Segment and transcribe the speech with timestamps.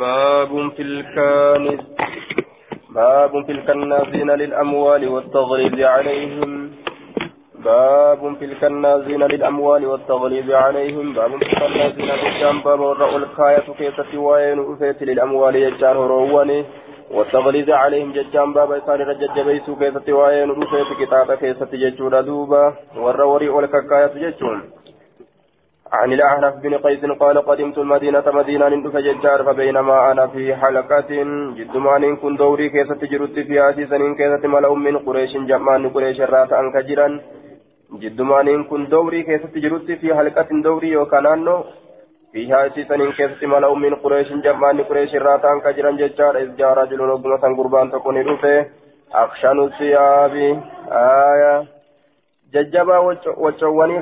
[0.00, 1.80] باب في الكنز
[2.90, 6.70] باب في الكنازين للأموال والتغليظ عليهم.
[7.64, 11.12] باب في الكنازين للأموال والتغليظ عليهم.
[11.12, 16.64] باب في الكنازين بالجنب والرأوا الكاية كيسة وين أفيت للأموال يجار هرواني
[17.10, 18.52] والتغليظ عليهم ججان.
[18.52, 20.90] باب إسان رجج بيسو كيسة وين أفيت.
[21.00, 24.79] كتابة كيسة ججور دوبا والروري الكاية ججون.
[25.92, 31.10] عن الأحنف بن قيس قال قدمت المدينة مدينة ندف ججار فبينما أنا في حلقة
[31.58, 37.20] جدمان كن دوري كيسة جرت في آسيسا كيسة ملأ من قريش جمان قريش الرات أنكجرا
[38.02, 41.64] جدمان كن دوري كيسة جرت في حلقة دوري وكانانو
[42.32, 46.36] فيها آسيسا كيسة ملأ من قريش جمان قريش الرات أنكجرا ججار.
[46.38, 48.66] إذ جاء رجل ربما قربان تكون رفه
[49.12, 50.34] أخشن الثياب.
[50.92, 51.64] آية.
[52.54, 52.98] ججبا
[53.36, 54.00] وچواني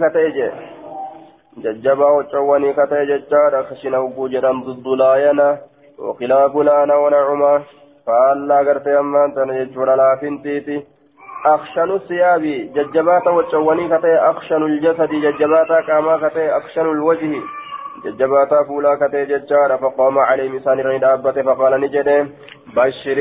[1.59, 5.59] كتيجي jajjabaa waccawwanii kata'e jechaadha kashina hubbuu jedhamtu dulaayana
[5.99, 7.63] wakilaafu laana wanacuma
[8.07, 10.87] faallaa gartee ammaan tana jechuudha laafintiiti
[11.45, 17.43] akshanu siyaabi jajjabaata waccawwanii kata'e akshanu ljasadi jajjabaata qaamaa kata'e akshanu lwajhi
[18.05, 22.27] jajjabaataa fuulaa kata'e jechaadha faqaama caleehim isaan irra ni dhaabbate faqaala ni jedhe
[22.75, 23.19] bashir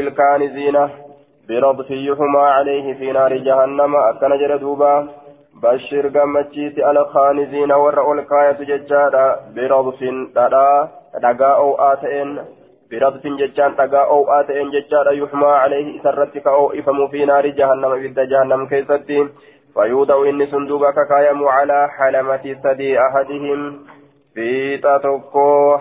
[0.00, 0.90] ilkaaniziina
[1.48, 5.06] biradfi yuxumaa calayhi fi naari jahannama akkana jedhe duubaa
[5.62, 10.00] بشر قمتشيت الخانزين ور الكاية ججادا برضف
[10.36, 10.88] ددا
[11.22, 12.38] دقا أو آتئن
[12.90, 18.20] برضف ججان دقا أو آتئن ججادا يحمى عليه سرتك أو إفم في نار جهنم بد
[18.20, 19.28] جهنم كيستين
[19.74, 23.60] فيوضع إن صندوقك كايم على حلمة ثدي أحدهم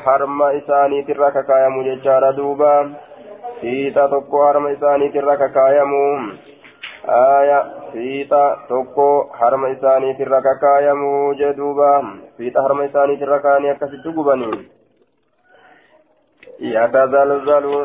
[0.05, 2.94] حرم إساني ترك كايم ججادا دوبا
[3.61, 5.92] في تاتوكو حرم إساني ترك كايم
[7.09, 9.08] آية fiixa tokko
[9.40, 11.90] harma isaaniitirra kakaayamuu jedhuuba
[12.38, 14.60] fiixa harma isaaniitirra kaanii akkasitti gubanii.
[16.76, 17.76] Yatazalzalu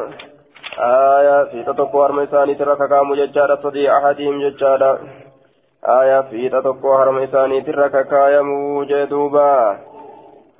[0.78, 4.99] آية في تتقو هرم إساني ترك كامو ججارة صدي أحدهم ججارة
[5.84, 9.78] آية في تتقو هرم إساني ترك كايمو جدوبا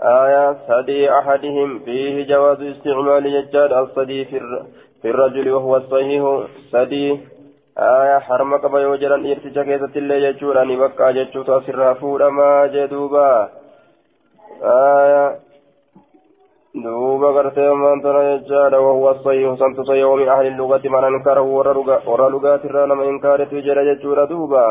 [0.01, 4.25] آية صدي أحدهم فيه جواز استعمال ججار الصدي
[5.03, 7.21] في الرجل وهو الصحيح صدي
[7.77, 13.51] harma qaba yoo jedhan dhiirticha keessatti illee jechuudha ni bakka jechuutu asirraa fuudhamaa jee duuba
[14.73, 15.37] aya
[16.75, 22.87] duuba gartee maantana jechaadha wahuwa sayyihu santu sayyihu min ahli lugati man ankarahu warra lugaatirraa
[22.87, 24.65] nama inkaaretu jedha jechuudha duuba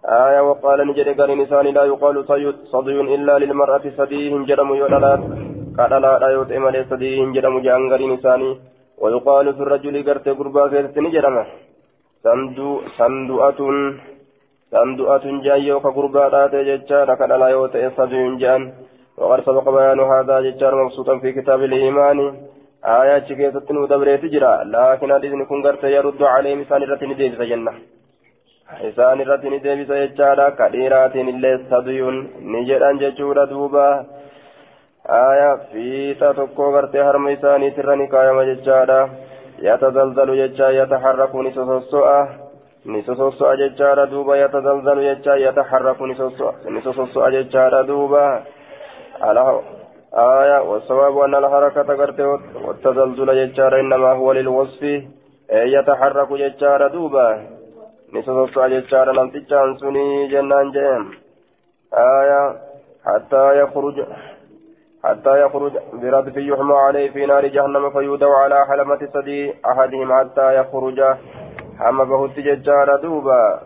[0.00, 2.16] آية وقال نجد قال إنسان لا يقال
[2.72, 5.20] صدي إلا للمرأة صديه جرم يولاد
[5.78, 8.50] قال لا لا يطعم صديه جرم جانغر إنساني
[9.02, 11.44] ويقال في الرجل قرت قربا كيست نجرمه
[12.22, 13.76] sandu'atun
[14.72, 18.64] sandu'atun jaayyoo ka gurbaadhaa ta'e jechaadha ka dhalaa yoo ta'e sabiin jaan.
[19.20, 22.18] وقد سبق بيان هذا ججار مبسوطا في كتاب الإيمان
[22.84, 27.72] آيات كيسة ودبريت جرا لكن الإذن كن قرت يرد عليه مثال رتن ديبس جنة
[28.88, 32.16] إسان رتن ديبس ججارا كديرات اللي صديون
[32.52, 33.88] نجد أن ججورا دوبا
[35.30, 39.00] آية في تتكو قرت هرم إساني ترني كايما ججارا
[39.60, 42.08] يتزلزل ججا يتحرك نسوسوء
[42.86, 46.02] نسوسوء ججا دوبا يتزلزل ججا يتحرك
[46.76, 48.42] نسوسوء ججا دوبا
[49.20, 49.60] على
[50.14, 52.20] آية والصواب أن الحركة قرت
[52.64, 54.82] والتزلزل ججا إنما هو للوصف
[55.50, 57.26] يتحرك ججا دوبا
[58.14, 59.68] نسوسوء ججا نمتجان
[60.32, 61.04] جنان جيم.
[61.94, 62.42] آية
[63.06, 64.06] حتى يخرج
[65.04, 71.00] حتى يخرج برد يحمى عليه في نار جهنم فيودع على حلمة صدي أحدهم حتى يخرج.
[71.78, 73.60] حمى به التججار دوبا.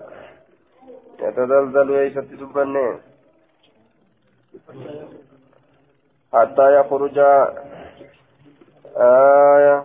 [1.23, 2.99] يتزلزل ويست دبني
[6.33, 7.19] حتى يخرج.
[8.97, 9.85] آية.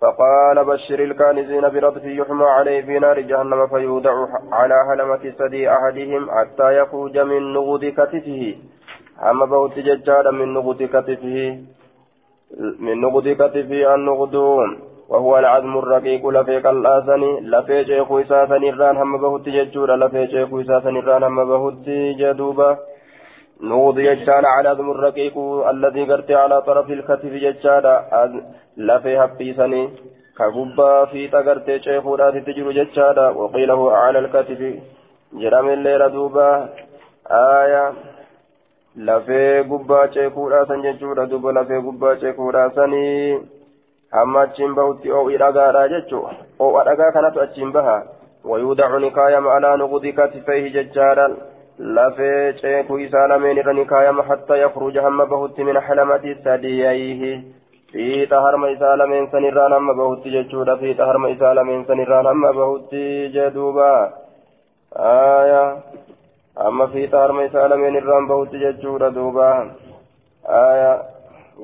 [0.00, 6.78] فقال بشر الكانزين برد يحمى عليه في نار جهنم فيودع على حلمة صدي أحدهم حتى
[6.78, 8.56] يخرج من نغض كتفه.
[9.22, 11.58] أما بوت ججارا من نقود كتفه
[12.78, 14.34] من نقود كتفه النقود
[15.08, 20.98] وهو العظم الرقيق لفيق الآسني لفي شيخ إساسني الران هم بهت ججورا لفي شيخ إساسني
[20.98, 21.88] الران هم بهت
[22.20, 22.78] جدوبا
[23.60, 27.94] نقود ججارا على العظم الرقيق الذي قرت على طرف الكتف ججارا
[28.76, 29.90] لفي هبيسني
[30.38, 34.60] كغبا في تغرت شيخ راتي تجر ججارا وقيل هو على الكتف
[35.32, 36.68] جرام الليل دوبا
[37.30, 37.92] آية
[38.96, 41.26] lafee gubbaa ceekuudhaasan jechuudha.
[41.26, 43.38] Duba lafee gubbaa ceekuudhaasanii
[44.12, 46.20] hamma achiin bahutti oo'i dhagaadha jechu
[46.60, 47.96] oo'a dhagaa kanatu achiin baha.
[48.44, 51.28] Wayuudacu nikaayama alaa nuqudi katifayhi jechaadha
[51.78, 57.32] lafee ceekuu isaa lameen irra nikaayama hatta yakruja hamma bahutti min xalamati sadiyayhi
[57.92, 60.76] fiixa harma isaa lameen sanirraan hamma bahutti jechuudha.
[60.76, 63.90] Fiixa harma isaa lameen sanirraan hamma bahutti jedhuuba
[64.94, 65.82] aayaa.
[66.56, 69.46] Amma fiixa harma isaa lameen irraan bahutti jechuudha duuba
[70.58, 70.92] aya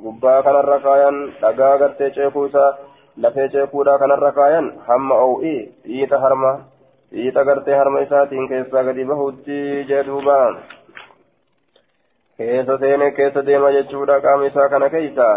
[0.04, 2.70] gubbaa kanarra kaayan dhagaa gartee ceekuu isaa
[3.22, 5.54] lafee ceekuudha kanarra kaayan hamma oo'i
[5.84, 6.52] fiixa harma
[7.10, 9.60] fiixa gartee harma isaatiin keessaa gadi bahutti
[9.92, 10.38] jedhuuba
[12.38, 15.30] keessa seene keessa deema jechuudha qaama isaa kana keeysa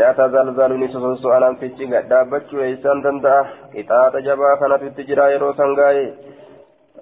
[0.00, 6.04] yatazalzalu ni sososo'an anfichi dhaabbachuu eeysaan danda'a qixaaxa jabaa kanatu itti jira yeroo san gaa'e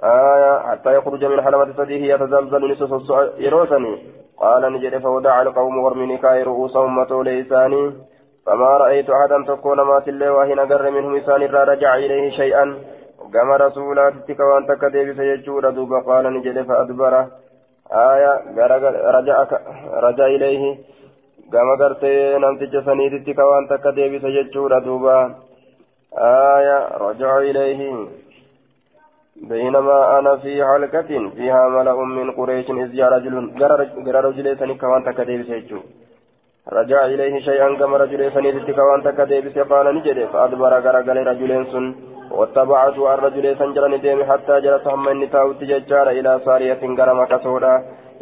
[0.02, 3.98] آية حتى يخرج من حلمة صديه يتزلزل نسوس يروسني.
[4.38, 7.92] قال نجد فودع القوم ورمني كاي رؤوسهم متوليساني
[8.46, 12.64] فما رأيت أحدا تكون ما تلي وهنا قر منهم إسان رجع إليه شيئا.
[13.34, 15.92] قام رسولات وأن تكدي بسيجور دوب.
[16.06, 17.14] قال نجد فأدبر.
[17.92, 18.32] آية
[19.16, 19.46] رجع
[20.06, 20.78] رجع إليه.
[21.52, 25.34] قام قرتي نمتج سنيدتك وأن تكدي بسيجور دوبا
[26.18, 27.82] آية رجع إليه.
[29.42, 33.34] بينما أنا في حلقة فيها ملأ من قريش إذ جاء رجل
[34.06, 35.82] قرى رجل سنك وان تكدي بسيجور
[36.72, 41.94] رجع إليه شيئا كما رجل سنيدتك وان تكدي بسي قال نجد فأدبر قرى رجل سن.
[42.30, 47.74] واتبعت الرجل سنجرا نديم حتى جلس هم النتاو تججار إلى سارية غرم كسودا.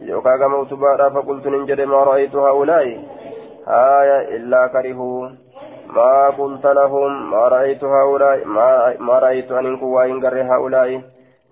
[0.02, 2.86] يوكا كما أتبارا فقلت ننجد ما رأيت هؤلاء.
[3.68, 5.28] آية إلا كرهوا
[5.96, 10.90] ما قلت لهم ما رأيت هؤلاء ما, ما رأيت أن انكوا إن هؤلاء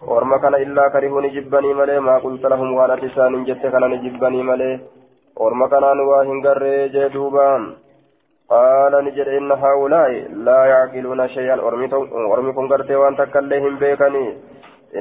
[0.07, 3.89] orma kana illaa karihuu ni jibbanii malee maa qulta lahum waan ati isaanin jette kana
[3.89, 4.81] ni jibbanii malee
[5.45, 7.45] orma kanaan waa hin garree jee duuba
[8.53, 10.19] qaala ni jedhe inna haa'ulaa'i
[10.49, 11.61] laa yacqiluuna shay'an
[12.33, 14.31] ormi kun gartee waan takka illee hin beekanii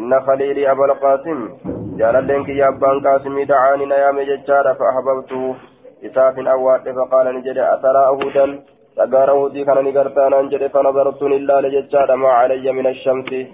[0.01, 1.41] inna khaliilii abal qaasim
[2.03, 3.97] jaalalleen kiyya abbaan qaasimii dacaanii na
[8.95, 13.47] kana ni gartaanaan jedhe fanadartuun illaale jechaadha maa calayya min ashamsi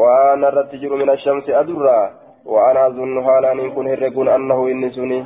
[0.00, 5.24] waan irratti jiru min ashamsi adurraa وأنا أظن حالا إن كن هرقون أنه إني سني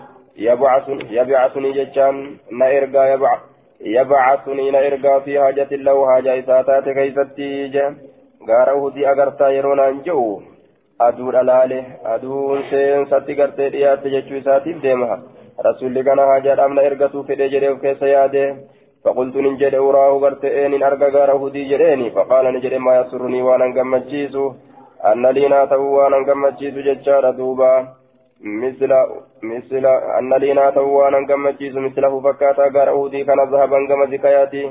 [1.10, 3.40] يبعثني جتان نإرقى يبعث
[3.80, 7.96] يبعثني نإرقى في حاجة له حاجة إساتات كيستي جا
[8.48, 10.40] غاره دي أغرتا يرون أنجو
[11.40, 15.22] ألاله أدون سين ستي غرتي ديات جتشو إساتيف ديمها
[15.66, 18.56] رسول كان حاجة أمنا إرقى في دي جريف كيس ياده
[19.06, 24.52] فقلت نجد أوراه غرتي إن أرقى غاره دي جريني فقال نجد ما يسرني وأنا قمتشيسو
[25.10, 27.72] أن لينا توانا قمتشيس ججار دوبا.
[28.62, 28.92] مثل
[29.42, 29.84] مثل
[30.18, 34.64] أن لينا توانا قمتشيس مثله فكاتا قار أودي كان ذهبا قم زكاياتي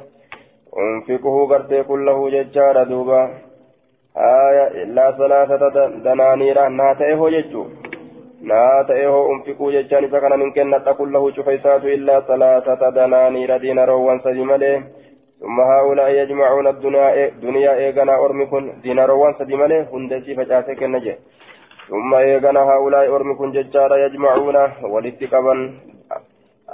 [0.83, 3.21] أنفقه قرتي كله ججار دوبا.
[4.17, 7.63] آية إلا ثلاثة دنانير ناتئه ججو.
[8.41, 14.83] ناتئه أنفقه ججان فكان من كنة كله شفيسات إلا ثلاثة دنانير دينار وانسدي مليه
[15.39, 21.15] ثم هؤلاء يجمعون الدنيا دنيا إيغانا أرمكن ديناروان سدي ملي هندسي فجاسك النجي
[21.89, 24.57] ثم إيغانا هؤلاء أرمكن ججارا يجمعون
[24.91, 25.55] والاتقابا.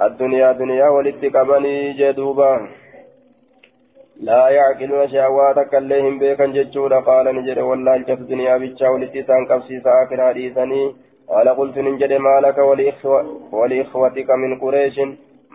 [0.02, 1.60] الدنيا دنيا والاتقابا
[2.00, 2.52] جدوبا
[4.28, 10.28] لا يعقلون شهواتك الليهم بيكا ججودا قال نجد والله الجف دنيا بيتشا والاتسان قبسيس آخر
[10.28, 10.96] حديثني.
[11.32, 12.58] قال قلت نجد ما لك
[13.52, 14.98] ولإخوتك من قريش.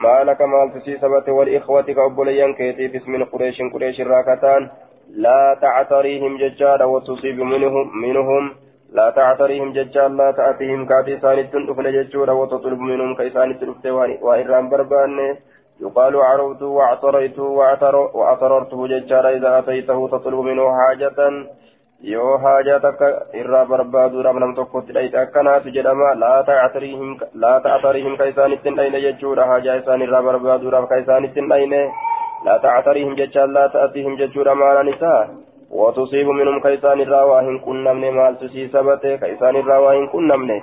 [0.05, 3.57] ما لك مال تسيسبت والإخوة أبوليان كيتي باسم قريش.
[3.75, 4.63] قريش راكتان
[5.25, 8.45] لا تعتريهم ججالا وتصيب منهم منهم.
[8.93, 10.17] لا تعتريهم ججال.
[10.17, 15.19] لا تأتيهم كاتي سانتن أفل ججورا وتطلب منهم كيسانت الأفتواني وإرام بربان
[15.81, 21.19] يقال عرفت واعتريت وأعتررته ججالا إذا أتيته تطلب منه حاجة.
[22.01, 23.07] Yoo haajaa takka
[23.43, 29.77] irraa barbaaduudhaaf nam tokkotti dhayte akkanaatu jedhama laa ta'atariihim ka isaanitti hin dhayne jechuudha haajaa
[29.81, 31.81] isaan irraa barbaaduudhaaf ka isaanitti hin dhayne
[32.49, 35.21] laa ta'atariihim jechaan laa ta'atihim jechuudha maalan isaa
[35.71, 40.63] وتصيب منهم كيسان الرواهن كن نمني مال تسي سبته كيسان الرواهن كن نمني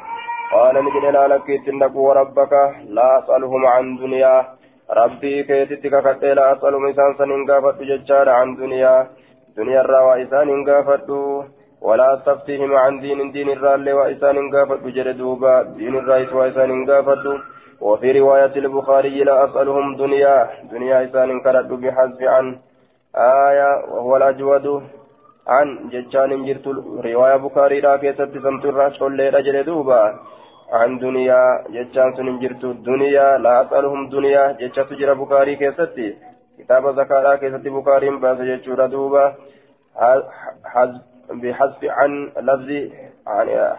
[0.51, 2.53] قال نجد لا لك تنك وربك
[2.97, 4.35] لا أسألهم عن دنيا
[4.99, 8.95] ربي كيتتك كتي لا أسأل مسان سنين قافت ججار عن دنيا
[9.57, 11.43] دنيا الرا وإسان قافتو
[11.81, 17.33] ولا تفتهم عن دين دين الرال وإسان قافتو جردوبا دين الرئيس وإسان قافتو
[17.81, 20.35] وفي رواية البخاري لا أسألهم دنيا
[20.71, 22.45] دنيا إسان كرد بحذف عن
[23.15, 24.65] آية وهو الأجود
[25.47, 26.67] عن ججان جرت
[27.05, 30.01] رواية بخاري لا كيست سمتر شولي رجل دوبا.
[30.71, 31.41] عن دنيا
[31.75, 36.32] ججان سن جرت دنيا لا أسألهم دنيا ججان سجر بخاري كيستي.
[36.59, 39.35] كتاب زكاة كيست بخاري بأس جتشورا دوبا
[41.29, 42.69] بحذف عن لفظ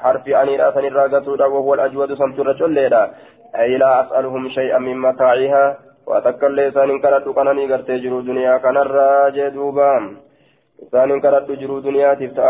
[0.03, 3.11] حرف أني لا سنراغتودا وهو الأجود سمتر جليدا.
[3.57, 5.77] أي لا أسألهم شيئا من متاعها.
[6.07, 9.51] وأتكل لسان كرت كنني غرتي جرو دنيا كان الراجي
[10.93, 12.43] دوبام isaanin kadhadhu jiruu duniyaatiif ta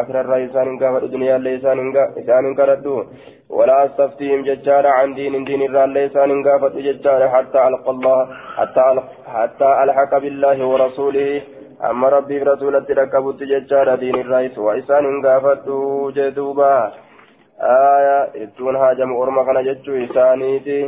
[0.00, 1.54] akirarraa isaanin gaafadhu duniyaallee
[2.20, 2.94] isaanin kadhadhu
[3.58, 7.28] walaa astaftihim jechaadha can diinin diinirraallee isaanin gaafadhu jechaadha
[8.56, 11.42] hattaa alhaqa billaahi warasuulihi
[11.90, 15.78] amma rabbiif rasulatti dhaqqabutti jechaadha diinirraayis waa isaanin gaafadhu
[16.16, 16.70] jee duuba
[17.58, 20.78] aya ittuun haajamu orma kana jechuu isaaniiti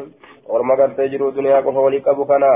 [0.49, 2.51] orma gartee jiruu duniyaa qofa walii qabu kana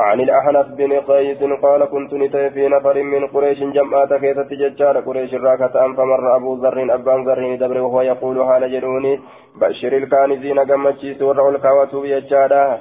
[0.00, 5.34] عن الأحنف بن قيس قال كنت نتي في نفر من قريش جمعات كيست ججار قريش
[5.34, 9.20] راكة فمر أبو ذر أبان ذر دبر وهو يقول حال جروني
[9.60, 12.78] بشر الكانزين قمتشي سور الكواتب ججارا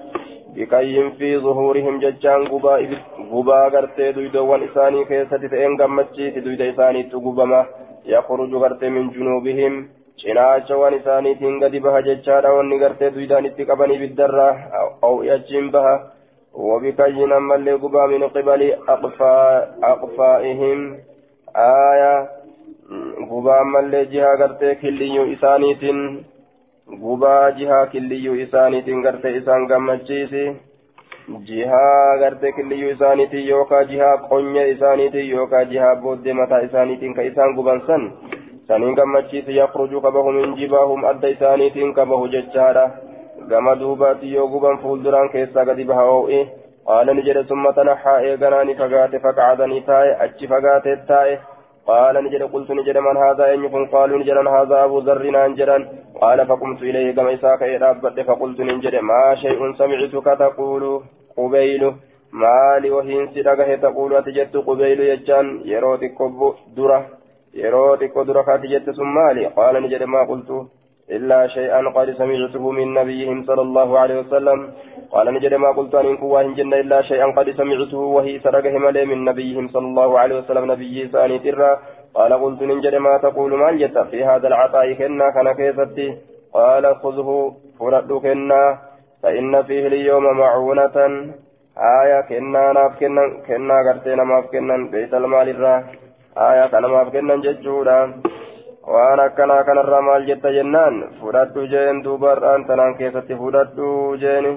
[0.55, 2.75] بكيهم في ظهورهم ججان غبا
[3.31, 7.65] غبا غرتي دويدوان إساني كيست تئن قمتشي دويد إساني تقبما
[8.05, 9.73] يخرج غرتي من جنوبهم.
[10.21, 14.53] cinaacha waan isaaniitiin gadi baha jechaadha wanni gartee duydaan itti qabanii biddarraa
[15.07, 15.91] aw yachiin baha
[16.57, 20.79] وبكي نما اللي قبا من قبل أقفاء أقفائهم
[21.55, 22.15] آية
[23.31, 25.83] قبا اللي جهة قرتي كليو إسانيت
[27.03, 30.45] قبا جهة كليو إسانيت قرتي إسان قمتشيسي
[31.47, 37.55] jihaa gartee killiyyuu isaaniitiin yookaan jihaa qonya isaaniitiin yookaan jihaa booddee mataa isaaniitiin ka isaan
[37.55, 38.05] gubansan
[38.67, 42.85] saniin gammachiise yakhruju qabahu min jibaahum adda isaaniitiin qabahu jechaadha
[43.49, 46.41] gama duubaatti yoo guban fuulduraan keessaa gadi baha oo'e
[46.87, 51.37] qaala ni jedhe summa tanaxaa eeganaa ni fagaate faqacadanii taa'e achi fagaatee taa'e
[51.87, 55.77] قال نجد قلت نجد من هذا أن يكون قالوا نجد هذا أبو ذر نجدا
[56.21, 60.83] قال فقمت إليه كما إساك إرابت فقلت نجد ما شيء سمعتك تقول
[61.37, 61.83] قبيل
[62.31, 66.19] ما لي وهين سدقه تقول أتجدت قبيل يجان يروتك
[66.77, 66.99] درة
[67.53, 70.49] يروتك درة فاتجدت ثم مالي قال نجد ما قلت
[71.11, 74.71] إلا شيئا قد سمعته من نبيهم صلى الله عليه وسلم.
[75.11, 79.25] قال نجد ما قلت أن كواهن جنة إلا شيئا قد سمعته وهي سرقه ملي من
[79.25, 81.77] نبيهم صلى الله عليه وسلم نبي ساني ترى.
[82.13, 86.17] قال قلت نجد ما تقول ما جت في هذا العطاء كنا كان كيفتي
[86.53, 87.29] قال خذه
[87.79, 88.77] فرد كنا.
[89.23, 90.97] فإن فيه اليوم معونة.
[91.77, 95.83] آية كنا ناف كنا كنا قرتنا ماف كنا بيت المال الرا.
[96.37, 97.99] آية كان ماف كنا ججودا.
[98.93, 103.91] Waan akkanaa kanarraa maal jetta jennaan fudhadhu jeen duubarraan tanaan keessatti fudhadhu
[104.23, 104.49] jeen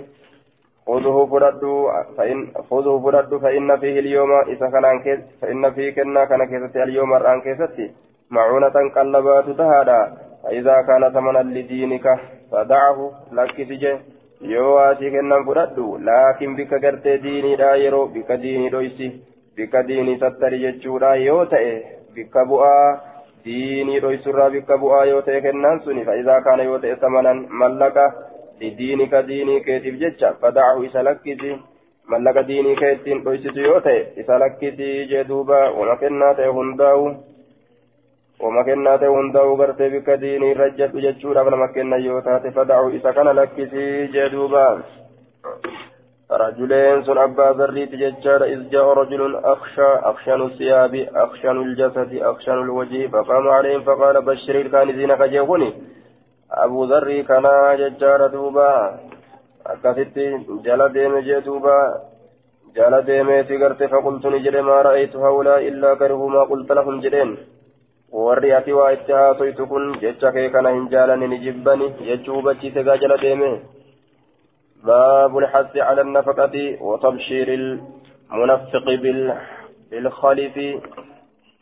[0.90, 1.75] خذه فردو
[2.16, 2.38] فإن
[2.70, 7.40] خذه فردو فإن فيه اليوم إذا كان كيس فإن فيه كنا كان كيست اليوم الآن
[7.40, 7.87] كيستي
[8.30, 10.00] معونة قلبات تهادا
[10.42, 12.06] فإذا كان ثمنا لدينك
[12.50, 12.99] فدعه
[13.32, 13.56] لك
[14.40, 19.08] yoo asii kennan fudhadhu laakiin bika gartee diiniidha yeroo bika diinii dhoysi
[19.56, 21.75] bika diinii sattari jechuudha yoo ta'e
[22.14, 23.10] bika bu'aa
[29.66, 31.52] keetiif jecha fadaahu isa lakkisi
[32.12, 37.06] mallaqa diinii kee ittiin dhoysisu yoo ta'e isa lakkisi jee duuba wama kennaa ta'e hundaa'u
[38.42, 42.92] wama kennaa ta'e hundaa'u gartee bikka diinii irra jedhu jechuudhaaf nama kennan yoo taate fadaahu
[43.00, 44.66] isa kana lakkisi jee duuba
[46.32, 53.06] رجلين سن أبا ذريت ججار إذ جاء رجل أخشى أخشن الثياب أخشن الجسد أخشن الوجه
[53.06, 55.72] فقام عليهم فقال بشر الكانزين كجيغني
[56.50, 57.46] أبو ذري كان
[57.80, 59.00] ججار دوبا
[59.66, 60.18] أكثت
[60.64, 61.78] جل ديم دوبا
[62.76, 67.30] جل ديمتي قرت فقلت نجد ما رأيت هؤلاء إلا كرهوا ما قلت لهم جدين.
[68.12, 72.82] warri ati waa itti haasoytu kun jecha kee kana hin jaalanne ni jibbani jechuu hubachiise
[72.88, 73.50] gaa jala deeme
[74.84, 77.49] باب الحث على النفقة وتبشير
[78.32, 79.38] المنفق بال
[79.90, 80.54] بالخلف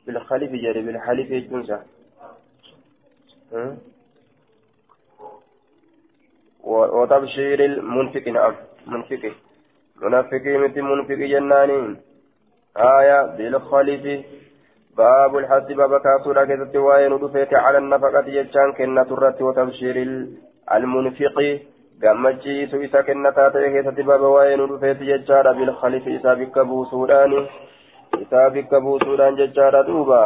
[0.06, 1.82] بالخلف جري بالحلف الجنسة
[6.64, 8.54] وتبشير المنفق نعم
[8.86, 9.32] منفق.
[10.02, 11.96] منفق مثل منفق جناني.
[12.76, 14.24] آية بالخلف.
[14.96, 17.12] باب الحث باب كاسورة كذا وين
[17.52, 19.96] على النفقة يجان كنة الرت وتبشير
[20.72, 21.38] المنفق.
[22.02, 25.54] Gammachiisu isa kennataa ta'e keessatti baaba waa'ee nu dhufeeti jechaadha.
[25.54, 27.46] Bilkhalifi isaa bikka buusuudhaani
[28.26, 30.20] isaa bikka buusuudhaan jechaadha duuba.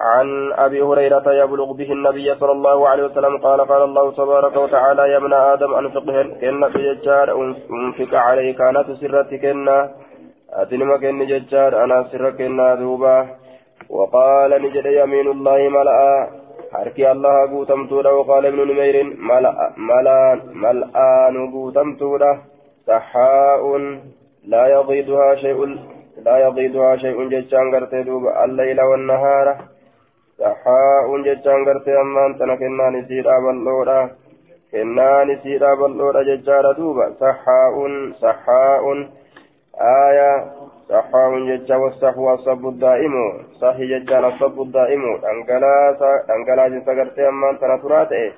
[0.00, 5.02] عن أبي هريرة يبلغ به النبي صلى الله عليه وسلم قال قال الله تبارك وتعالى
[5.12, 6.04] يا ابن آدم أنفق
[6.40, 7.28] كن في ججار
[7.70, 9.90] أنفق عليك أنا تسرت كنا
[10.52, 13.28] أتنم كن ججار أنا سر كنا ذوبا
[13.90, 15.98] وقال نجد يمين الله ملأ
[16.74, 19.08] harki allaha guutamtuudha waqaala ibnu numeyrin
[20.64, 22.30] mal'aanu guutamtuudha
[22.86, 23.84] saxaa'un
[24.52, 25.72] laa yaqiiduhaa shay'un
[26.26, 29.56] لا يغيضها شيء جتان قرتي دوبا الليل والنهار.
[30.38, 34.10] سحاء جتان قرتي أمان تنا كنا نسيرا بلورا
[34.72, 37.76] كنا نسيرا بلورا ججارة دوبا سحاء
[38.22, 38.84] سحاء.
[39.80, 40.30] آية
[40.91, 43.15] سحاء ججا والصحو الصب الدائم
[43.61, 48.31] صحي ججان الصب الدائم دنقلا جنسا قرتي أمان تنا تراتي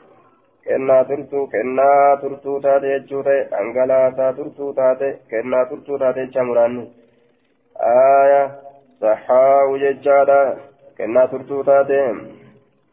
[0.69, 6.83] kennaa turtuu kennaa turtuu taate jechuu ta'e dhangalaasaa turtuu taate kennaa turtuu taate jecha muraanni
[7.91, 8.41] aaya
[9.01, 10.39] saxaa'u jechaadha
[10.97, 11.99] kennaa turtuu taate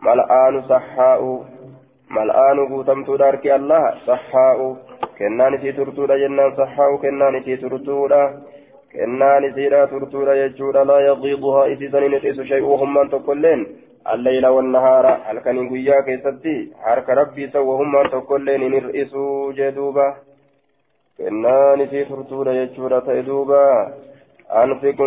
[0.08, 1.32] mal'aanu saxaa'u
[2.18, 4.68] mal'aanu guutamtuudha harki allah saxaa'u
[5.18, 8.22] kennaan isii turtuudha jennaan saxaa'u kennaan isii turtuudha
[8.93, 10.85] Isiidha turtuudha jechuudha.
[10.85, 13.65] Laa yaqiiduhaa isii saniin hiqisu shay'uu hummaan tokkoilleen
[14.09, 20.15] الليل والنهار هل كان يقويا كيستي حرك ربي سوهم تقول لين نرئسوا جدوبا
[21.17, 23.93] كنان في ترتورا يجورا تيدوبا
[24.51, 24.99] أنفق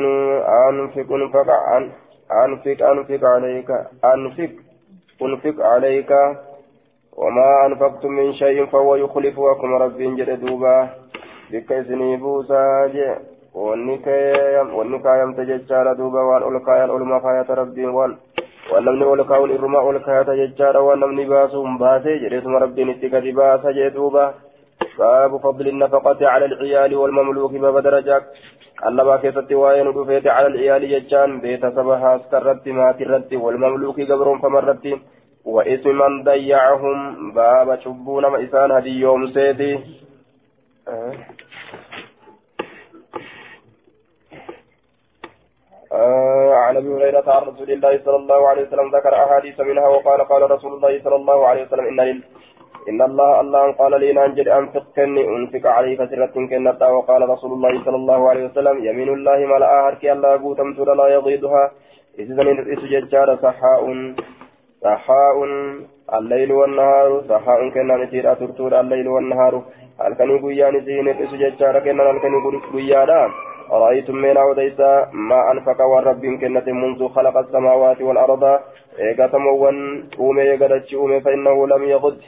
[0.68, 1.76] أنفق فقع
[2.44, 3.70] أنفق أنفق عليك
[4.04, 4.50] أنفق
[5.22, 6.12] أنفق عليك
[7.16, 10.88] وما أنفقتم من شيء فهو يخلف وكم ربي جدوبا
[11.50, 12.86] بك إسني بوسا
[13.54, 18.16] wanni kaayamte jechaadha duuba waan ol kaayan oluma kaayata rabbiin waan
[18.70, 23.12] waan namni ol kaa'uun irrumaa ol kaayata jechaadha waan namni baasuun baasee jedheetuma rabbiin itti
[23.14, 24.34] gadi baasa jee duuba
[24.98, 28.22] باب فضل النفقة على العيال والمملوك باب درجة
[28.84, 34.84] قلبا كيستي وين دفيت على العيال ججان بيت سبها اسكرت ما ترت والمملوك قبر فمرت
[35.44, 36.98] واسم من ضيعهم
[37.32, 39.74] باب شبون مئسان هدي يوم سيدي
[40.88, 40.90] أه.
[40.92, 41.14] آه
[46.64, 50.50] عن أبي هريرة عن رسول الله صلى الله عليه وسلم ذكر أحاديث منها وقال قال
[50.50, 52.22] رسول الله صلى الله عليه وسلم إن.
[52.88, 57.84] إن الله الله قال لي ننجد انفق كني أنفق عليك سرة كنتا وقال رسول الله
[57.84, 60.68] صلى الله عليه وسلم يمين الله ملأ اهرك الله قوتم
[61.00, 61.70] لا يغيضها.
[62.18, 62.38] اذن
[62.74, 63.04] اسجد
[63.42, 63.82] سحاء
[64.82, 65.36] سحاء
[66.14, 67.22] الليل والنهار.
[67.28, 69.62] سحاء كنا نسير ترتور الليل والنهار.
[70.00, 71.52] هل كان يقول نسين اسجد
[71.84, 72.54] كنا هل كان يقول
[73.72, 78.44] أرأيتم من أوديسا ما أنفق والرب كنة منذ خلق السماوات والأرض؟
[78.98, 82.20] إيقاتموان أومي يقدتش أومي فإنه لم يغد.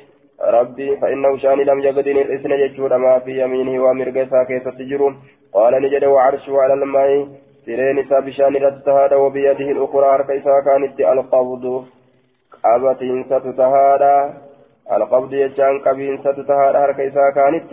[0.45, 5.17] ربي فإنه شأني لم يغد الإسن يجور ما في يمينه ومرقسا كيف تجرون
[5.55, 7.29] قال نجد وعرشه على الماء.
[7.65, 11.85] سيرين سابشان رتهاد وبيده الأخرى أركيسا كانت القبض.
[12.65, 14.35] قبتين ستتهادا.
[14.93, 17.71] القبض يجان قبين ستتهادا أركيسا كانت.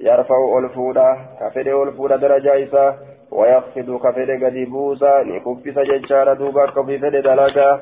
[0.00, 1.08] يرفع الفودا
[1.40, 2.98] كفر الفودا درجة إسا
[3.30, 7.80] ويخفض كفر قد بوسا نكفس ججار دوبا كفر دلقا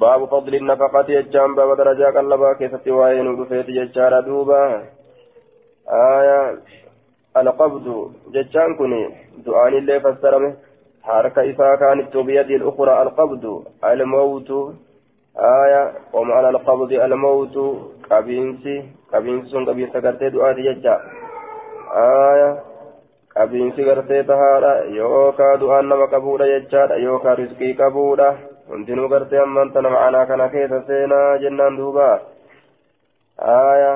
[0.00, 4.82] باب فضل النفقة يجام باب درجة قلبا كيست وين ودفيت ججار دوبا.
[5.88, 6.58] آية
[7.36, 8.12] القبض.
[8.34, 9.02] ججان كني
[9.46, 10.54] دعاني اللي فسرمه.
[11.02, 13.44] حركة إسا كانت بيد الأخرى القبض.
[13.84, 14.50] الموت.
[15.36, 17.56] آية ومعنى القبض الموت.
[18.10, 20.94] قبينسي qabiinsi sun qabiinsa gartee du'aati jecha
[22.02, 22.50] aya
[23.34, 28.28] qabiinsi gartee tahaadha yookaa du'aan nama qabuudha jechaadha yookaa riskii qabuudha
[28.68, 32.08] hundinuu gartee ammaan tana ma'anaa kana keessa seenaa jennaan duuba
[33.56, 33.92] aya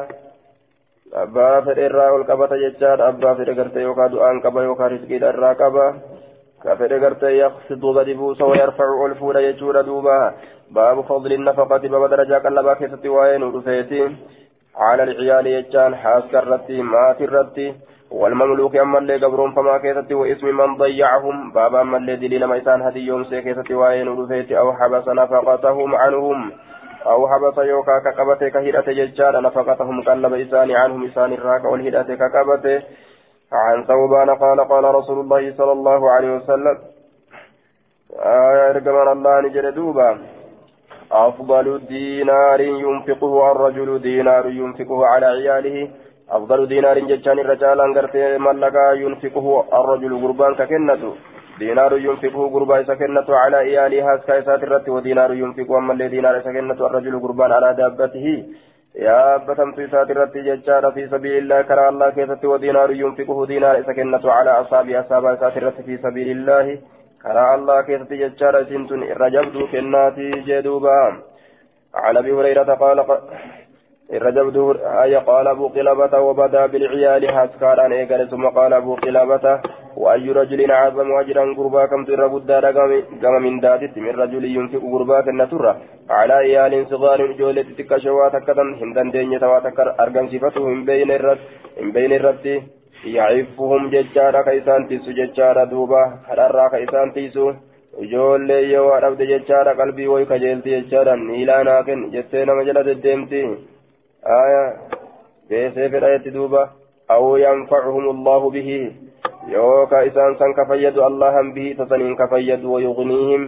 [1.24, 5.54] abbaa fedhe irraa ol qabata jechaadha abbaa fedhe gartee yookaa du'aan qaba yookaa riskiidha irraa
[5.62, 5.86] qaba
[6.64, 10.34] كفر غرتي يقصد غدي بوسا ويرفع الفول يجور دوبا
[10.70, 14.16] باب فضل النفقة باب درجة قلبا كيستي وين ودفيتي
[14.76, 17.74] على العيال يجان حاسك الرتي مات الرتي.
[18.10, 21.52] والمملوك أما اللي قبرون فما كيستي وإسم من ضيعهم.
[21.52, 26.52] بابا أما اللي دليل ميسان هدي يوم سيكيستي وين ودفيتي أو حبس نفقتهم عنهم.
[27.06, 32.82] أو حبس يوكا كقبته كهيرة ججار نفقتهم قلب إسان عنهم إسان الراك والهيرة كقبته.
[33.52, 36.78] عن ثوبان قال قال رسول الله صلى الله عليه وسلم.
[38.18, 40.33] آية رقمان الله نجر دوبا.
[41.12, 45.88] أفضل دينار ينفقه الرجل دينار ينفقه على عياله.
[46.30, 49.46] أفضل دينار جتان الرجال أنقرت ملكا ينفقه
[49.80, 51.12] الرجل قربان ككنته
[51.58, 54.12] دينار ينفقه قربان سكنة على عياله.
[54.12, 58.26] هاسكا إسات الرت ودينار ينفقه أما دينار سكنة الرجل قربان على دابته.
[59.06, 61.62] يا بتمت إسات الرت جتان في سبيل الله.
[61.62, 66.78] كرى الله كيست ودينار ينفقه دينار سكنة على أصحاب إسات الرت في سبيل الله.
[67.24, 70.96] Jechaadha isin tun irra jabduu kennaati jee duuba.
[71.94, 72.98] عن ابي هريره قال
[74.12, 79.60] الرجب أي قال أبو قلابة وبدا بالعيال حسكار أن إيقال ثم قال أبو قلابة
[79.96, 82.64] وأي رجل عظم أجرا قربا كم تر بدار
[83.22, 85.72] قام من داتت من رجل ينفق قربا كالنترة
[86.10, 91.38] على عيال صغار جولة تكشوا تكتن هندن دينية واتكر أرقم صفته من بين الرد
[91.80, 92.46] من بين الرد
[93.06, 97.52] يعفهم ججارا كيسان تيسو ججارا دوبا كرارا كيسان تيسو
[98.02, 103.42] ijoollee yoo dhabde jechaadha qalbii way kajeelti jechaadha miilaa naa kenni jettee nama jala deddeemti
[104.38, 104.62] aya
[105.48, 106.62] beesee fedha jetti duuba
[107.16, 108.80] aw yanfacuhum allahu bihi
[109.54, 113.42] yooka isaan san ka fayyadu allahan bihi isa saniin ka fayyadu wayugniihim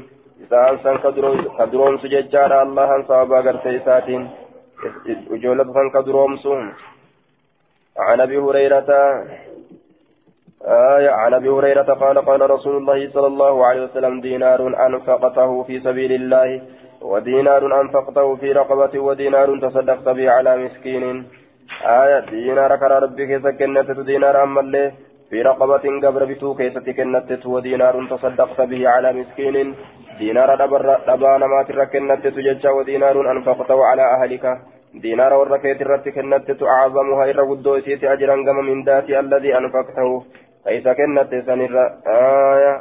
[0.44, 4.28] isaan san ka duroomsu jechaadha allahan sababa gartee isaatiin
[5.36, 6.52] ijoollota san ka duroomsu
[7.98, 8.90] عن أبي هريرة
[10.66, 15.80] آية عن أبي هريرة قال قال رسول الله صلى الله عليه وسلم دينار أنفقته في
[15.80, 16.62] سبيل الله
[17.02, 21.26] ودينار أنفقته في رقبة ودينار تصدقت به على مسكين.
[21.86, 24.92] آية دينار كرى ربك سكنت دينار أما
[25.30, 29.74] في رقبة قبر بتو كيست كنت ودينار تصدقت به على مسكين.
[30.18, 30.48] دينار
[31.08, 34.44] دبان ما تركنت تججا ودينار أنفقته على أهلك.
[35.02, 38.36] دينار وركيت الرت كنت أعظمها إر ودو سيت أجرا
[38.68, 40.24] من ذاتي الذي أنفقته.
[40.64, 41.74] كيف كنت سنر
[42.06, 42.74] آية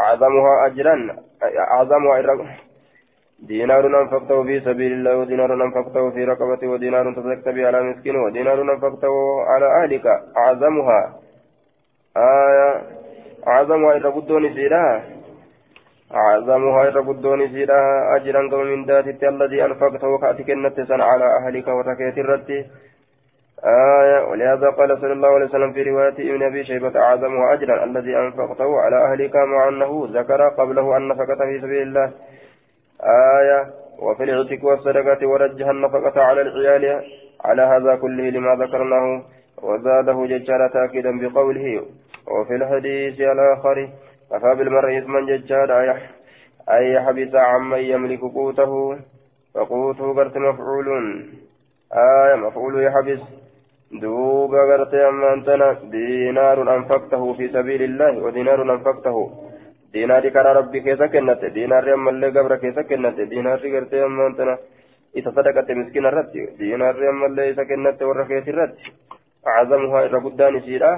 [0.00, 0.96] أعظمها أجرا.
[1.74, 2.46] أعظمها إر
[3.42, 8.62] دينار أنفقته في سبيل الله ودينار أنفقته في رقبة ودينار تصدقت به على مسكين ودينار
[8.62, 9.14] أنفقته
[9.50, 10.06] على أهلك.
[10.36, 11.00] أعظمها.
[12.16, 12.70] آية
[13.48, 15.15] أعظمها إر ودو سيرا
[16.20, 17.80] أعظمها إر بدون سيرا
[18.16, 22.50] أجرا كما من ذات الذي أنفقته كأتك النتسا على أهلك وركيت الرد.
[23.64, 28.16] آية ولهذا قال صلى الله عليه وسلم في رواية ابن أبي شيبة أعظمها أجرا الذي
[28.16, 32.10] أنفقته على أهلك مع أنه ذكر قبله أن نفقته في سبيل الله.
[33.40, 33.60] آية
[33.98, 36.84] وفي العتق والصدقة ورجح النفقة على العيال
[37.44, 39.22] على هذا كله لما ذكرناه.
[39.62, 41.82] وزاده ججال تأكيدا بقوله
[42.28, 43.88] وفي الحديث الآخر
[44.30, 45.92] كفى بالمرء إثما ججادا
[46.70, 48.98] أن يحبس عمن يملك قوته
[49.54, 50.88] فقوته قرت مفعول
[51.92, 53.20] آية مفعول يحبس
[53.92, 59.16] دوبا قرت أما أنتنا دينار أنفقته في سبيل الله ودينار أنفقته
[59.92, 64.58] دينار كرا ربي كيسا كنت دينار أما اللي قبر كيسا كنت دينار قرت أما أنتنا
[65.16, 68.74] إذا صدقت مسكين الرد دينار أما اللي إذا كنت ورقيت الرد
[69.46, 70.92] أعظمها إذا قداني سيرا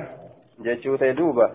[0.64, 1.46] جتشوتي دوبا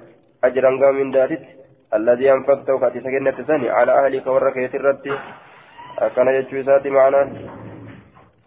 [0.44, 1.63] أجرا من داتت
[1.96, 5.06] الذي أنفقته كاتي سكنة ثاني على أهلك وركيت الرد.
[6.16, 7.22] كان يجوزات معنا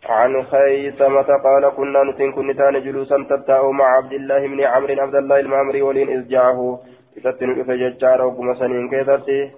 [0.09, 5.41] عن خيثمة قال كنا نتن كنتان جلوسا تتاو مع عبد الله بن عمرو عبد الله
[5.41, 6.79] المعمري ولين إذ جاءه.
[7.17, 9.51] إذن فججار وقم سنين كيتتي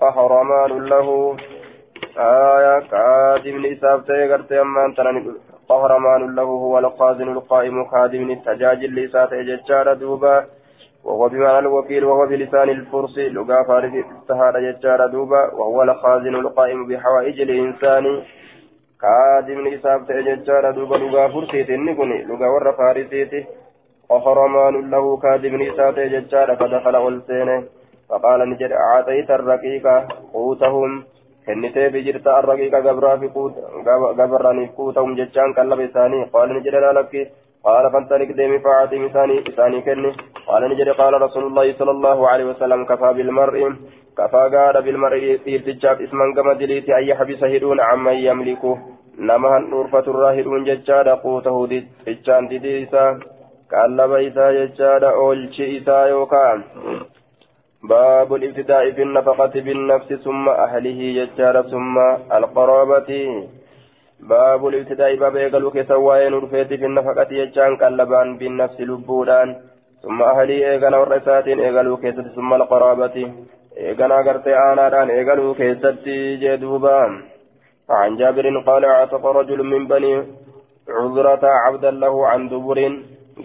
[0.00, 1.36] قهرمان له.
[2.18, 5.16] آية كادم لإساف تيغرتي أمان تنان
[5.68, 6.48] قهرمان له.
[6.64, 10.36] هو القازن القائم خادم التجاجل لإساف ججار دوبا.
[11.06, 13.16] وهو بمعنى الوكيل وهو بلسان الفرس.
[13.36, 18.04] لغا فارس استهاد يجار دوبا وهو الخازن القائم بحوائج الإنسان.
[19.02, 23.42] كادم نساب تجار دوبا لغا فرسيت النقني لغا ور فارسيته
[24.10, 27.58] وحرمان له كادم نساب تجار فدخل والسينه
[28.08, 29.86] فقال نجد أعطيت الرقيق
[30.34, 30.92] قوتهم.
[31.46, 33.28] kennitee bijirta arraqiiqa gabraa fi
[34.20, 37.22] gabarraniif quutahum jechaan qallaba isaanii qaala ni jedhe laalakki
[37.66, 40.12] قال فانطلق ديمي فاعطي مثاني إساني كني
[40.48, 43.60] قال نجري قال رسول الله صلى الله عليه وسلم كفى بالمرء.
[44.18, 45.22] كفى قال بالمرء
[45.54, 48.78] إرتجاب اسما كما دليت أن يحبس هدون عمن يملكه
[49.18, 51.66] نما نورفة الراهدون ججاد قوته
[52.06, 53.04] دجان ديسا
[53.72, 54.46] قال إسا.
[54.58, 56.58] ججاد أولشي إسا يوكان
[57.82, 61.98] باب الابتداء في النفقة بالنفس ثم أهله ججاد ثم
[62.38, 63.10] القرابة.
[64.19, 69.49] باب الابتداء باب يقلو كسواء نرفيت في النفقة يجان قلبان بالنفس لبودان
[70.03, 73.15] ثم أهلي إيغانا والرسات إيقلو كيست ثم القرابة
[73.77, 76.05] إيغانا قرتي آنادان إيقلو كيست
[76.43, 77.11] جدوبان
[77.89, 80.13] عن جابر قال اعتق رجل من بني
[80.89, 82.79] عذرة عبدا له عن دبر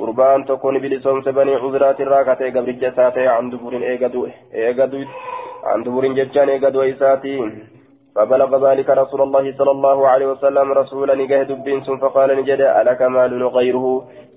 [0.00, 4.22] قربان تكون بلسومس بني عذرات الراكة قبل جساتي عن دبر إيقدو
[4.54, 5.00] إيقدو
[5.64, 7.36] عن دبر ججان إيقدو إساتي
[8.15, 13.47] فبلغ ذلك رسول الله صلى الله عليه وسلم رسولا نجاهد بنس فقال نجد ألك مال
[13.47, 13.85] غيره؟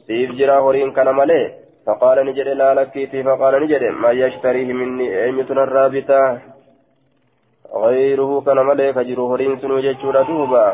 [0.07, 1.43] سيف جرا هورين كان ملي
[1.87, 6.39] فقال نجد لا لكيتي فقال نجد ما يشتريه مني أيمتنا الرابطة.
[7.75, 10.67] غيره كان ملي فجر هورين سنو جتشورا دوبا.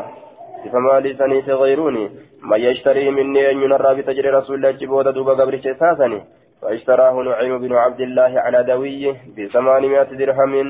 [0.71, 2.09] فما لي سنيت غيروني.
[2.49, 6.21] ما يشتريه مني أيمتنا الرابطة جري رسول الله جبودا دوبا قبر ساسني.
[6.61, 10.67] فاشتراه نعيم بن عبد الله على دويه بثمانمائة درهم.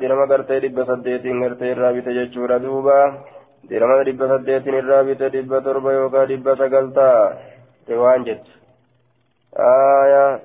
[0.00, 2.96] Dirama gartee dhibba saddeetiin gartee irraa bite jechuudha duuba
[3.70, 8.50] dirama dhibba saddeetiin irraa bite dhibba torba yookaan dhibba sagal ta'a waan jettu
[9.68, 10.40] aayaa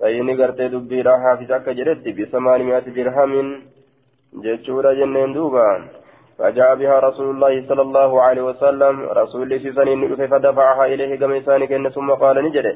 [0.00, 3.48] sayyini gartee dubbiidha haafis akka jedhetti bisamaani mi'ati dirhamin
[4.44, 5.64] jechuudha jenneen duuba
[6.38, 8.94] فجاء بها رسول الله صلى الله عليه وسلم.
[9.10, 12.66] رسول سيسن فدفعها إليه كما إنسان ثم قال نجد.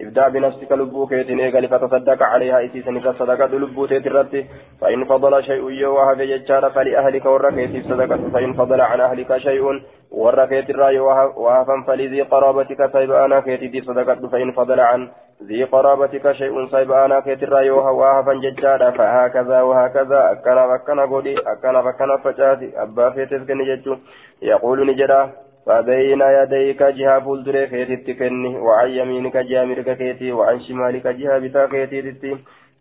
[0.00, 4.46] ابدأ بنفسك لبوك يتنيق فتصدق عليها إسيسن فصدقة لبوك يترت
[4.80, 7.54] فإن فضل شيء يوها في ججار فلأهلك ورك
[7.88, 8.30] صدقة.
[8.32, 9.64] فإن فضل عن أهلك شيء
[10.10, 10.98] ورك يترى
[11.36, 15.08] وهفا فلذي قرابتك سيبانا كيتي صدقة فإن فضل عن
[15.42, 22.16] ذي قرابتك شيء سيبانا كيترى يوها وهفا ججار فهكذا وهكذا أكنا فكنا قولي أكنا فكنا
[22.16, 23.96] فجاتي أبا فيتس كنجتو
[24.42, 25.30] يقول نجرا
[25.66, 31.66] فبين يديك جهة فولدري كيتي كني وعن يمينك جهة مرك كيتي وعن شمالك جهة بتا
[31.66, 32.36] كيتي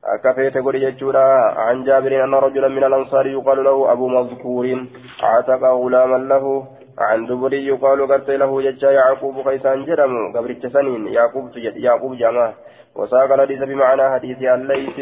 [0.06, 1.28] أكفيت قولي جتورا
[1.60, 4.86] عن جابر أن رجلا من الأنصار يقال له أبو مذكور
[5.24, 6.68] عتق غلاما له
[7.00, 12.54] عن دبري يقال قرت له ججا يعقوب قيسان جرم قبر سنين يعقوب يعقوب جماعة
[12.96, 14.98] وساق الحديث بمعنى حديث الليث.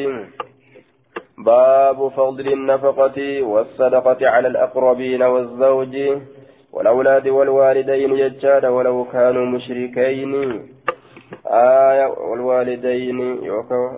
[1.37, 5.95] باب فضل النفقة والصدقة على الأقربين والزوج.
[6.73, 10.33] والأولاد والوالدين ججاد ولو كانوا مشركين.
[11.47, 13.19] آية والوالدين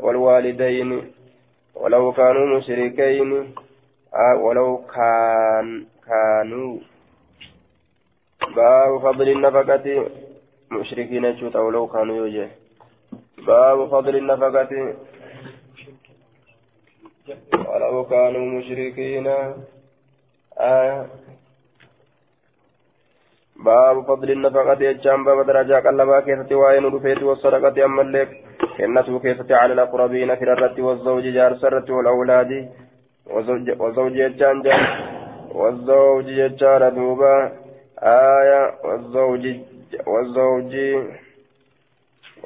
[0.03, 0.89] والوالدين
[1.75, 3.53] ولو كانوا مشركين.
[4.13, 6.77] آه ولو كان كانوا
[8.57, 9.85] باب فضل النفقة.
[10.71, 12.47] مشركين شوت ولو كانوا يوجه
[13.47, 14.71] باب فضل النفقة.
[17.69, 19.27] ولو كانوا مشركين.
[20.57, 21.05] آية.
[23.65, 24.79] باب فضل النفقة.
[24.89, 26.19] يجام باب درجة قلبا.
[26.19, 27.85] كيسة وين رفيت والصدقة.
[27.85, 28.29] أما الليك.
[28.77, 30.35] كنته كيسة على الأقربين.
[30.35, 32.51] في الرد والزوج جار سرت والأولاد
[33.27, 34.57] وزوج, يجان
[35.59, 37.66] والزوج يجار دوبا.
[38.03, 39.43] آية والزوج
[40.07, 40.73] والزوج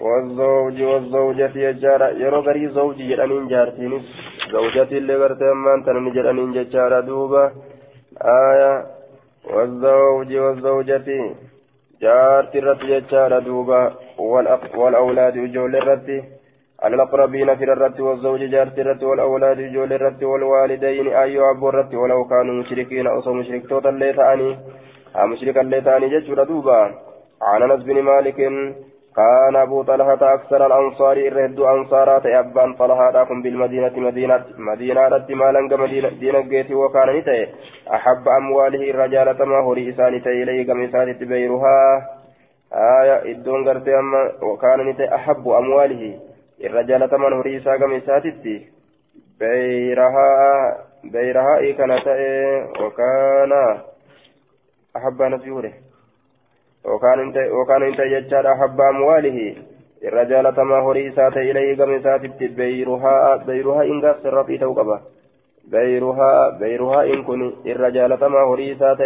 [0.02, 4.06] والزوج والزوجة يجار يرو غري زوج جرانين جارتينيس
[4.52, 7.52] زوجتي اللي غرتي أمان تنمي جرانين ججار دوبا
[8.22, 8.86] آية
[9.54, 11.10] والزوج والزوجة
[12.02, 13.82] جارتي الرت ججار دوبا
[14.76, 16.10] والأولاد وجول الرت
[16.84, 22.26] على الأقربين في الرت والزوج جارتي الرت والأولاد وجول الرت والوالدين أيها أبو الرت ولو
[22.32, 24.58] كانوا مشركين أو مشرك توتا اللي تاني
[25.15, 26.91] مشركا اللي تاني ججر دوبا
[27.41, 28.36] عن أنس بن مالك
[29.15, 35.62] كان أبو طلحة أكثر الأنصار الرد أنصارات أبان طلحة لكم بالمدينة مدينة مدينة رد مالا
[35.62, 37.47] مدينة دينة جيتي وكان نتي
[37.93, 42.08] أحب أمواله الرجال ما هو رئيسان إليه كمثال تبيرها
[42.74, 46.19] آية إدون قرتي أما وكان نتي أحب أمواله
[46.63, 48.24] الرجال ما هو رئيسا كمثال
[49.39, 50.32] بيرها
[51.04, 52.08] بيرها إيه كانت
[52.82, 53.52] وكان
[54.97, 55.73] أحب نسيوره
[57.62, 59.56] وكان انت يجعل أحب أمواله
[60.04, 64.99] الرجال تما هوري سات إليه قم ساتت بيرها بيرها إن قف سرطي توقبه
[65.71, 69.01] بيرها بيرها إن كن الرجال تما هوري سات.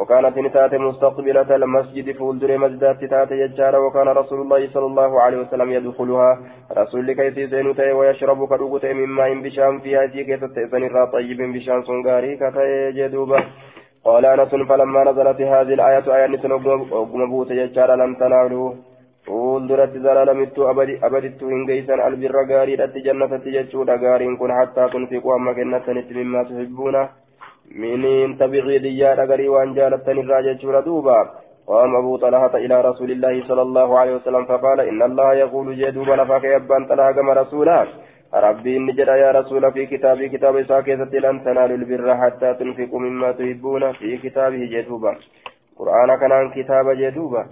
[0.00, 5.70] وكانت نتات مستقبلة المسجد فولدر مسجدات تات يجار وكان رسول الله صلى الله عليه وسلم
[5.70, 6.38] يدخلها.
[6.72, 12.92] رسول كيسي زينوتي ويشرب كدوكتي من ماء بشام فيها سيكي تتسن طيب بشام سنغاري كتي
[12.96, 13.44] جدوبة
[14.04, 18.74] قال أنس فلما نزلت هذه الآية آية نسن وقم بوت يجار لم تنالوا
[19.26, 26.16] fuulduratti zalalamittu abadittu hin geeysan albirra gaariidhatti jannatatti jechuudha gaariin kun hattaa tunfiqu amma kennatanitti
[26.18, 27.04] mimmaa tuhibbuuna
[27.84, 31.18] miniin tabiqii diyyaadha garii waan jaalattan irraa jechuudha duuba
[31.68, 36.08] قام أبو طلحة إلى رسول الله صلى الله عليه وسلم فقال إن الله يقول جدوب
[36.08, 37.86] لفاك يبان طلحة كما رسولا
[38.34, 43.32] ربي إن جرى يا رسول في كتابي كتاب ساكيسة لن تنالوا البر حتى تنفقوا مما
[43.32, 45.16] تحبون في كتابه جدوبا
[45.78, 47.46] قرآن كان كتاب جدوبا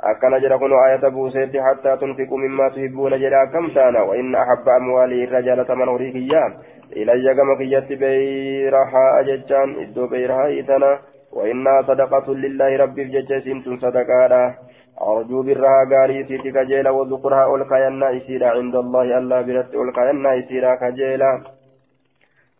[0.00, 5.24] أكن جرى كن آية بوسيت حتى تنفقوا مما تحبون جرى كم تانا وإن أحب أموالي
[5.24, 6.44] الرجال تمن هريكيا
[6.96, 10.98] إلي كما كيت بيرها أججان إدو بيرها إتنا
[11.32, 14.54] وإنها صدقة لله ربي بججسين صدقانا
[15.02, 21.42] أرجو برها غاري سيتي كجيلا وذكرها أولكاينا إسيرا عند الله الله برت أولكاينا إسيرا كجيلا.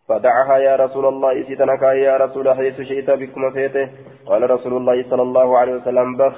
[0.08, 3.88] فدعها يا رسول الله إسيتنك يا رسول حيث شئت بكم فيته.
[4.26, 6.34] قال رسول الله صلى الله عليه وسلم بخ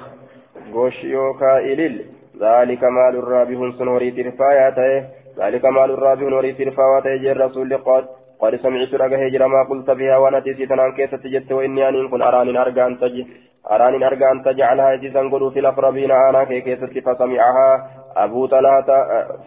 [0.73, 2.05] غوش يوكا إليل
[2.41, 4.91] ذلك مال الرابح سنوري ترفاياته
[5.39, 8.05] ذلك مال الرابح نوري ترفاياته جير رسول قد
[8.41, 10.17] قد سمعت رقه هجر ما قلت بها.
[10.17, 13.27] وانا تسيتنا كيف تجدت؟ وإني أن كن أراني أرجع أن تجي
[13.71, 18.89] أراني أرجع أن تجعلها يجيزا قلوا في الأقربين أنا كيف فسمعها أبو طلحة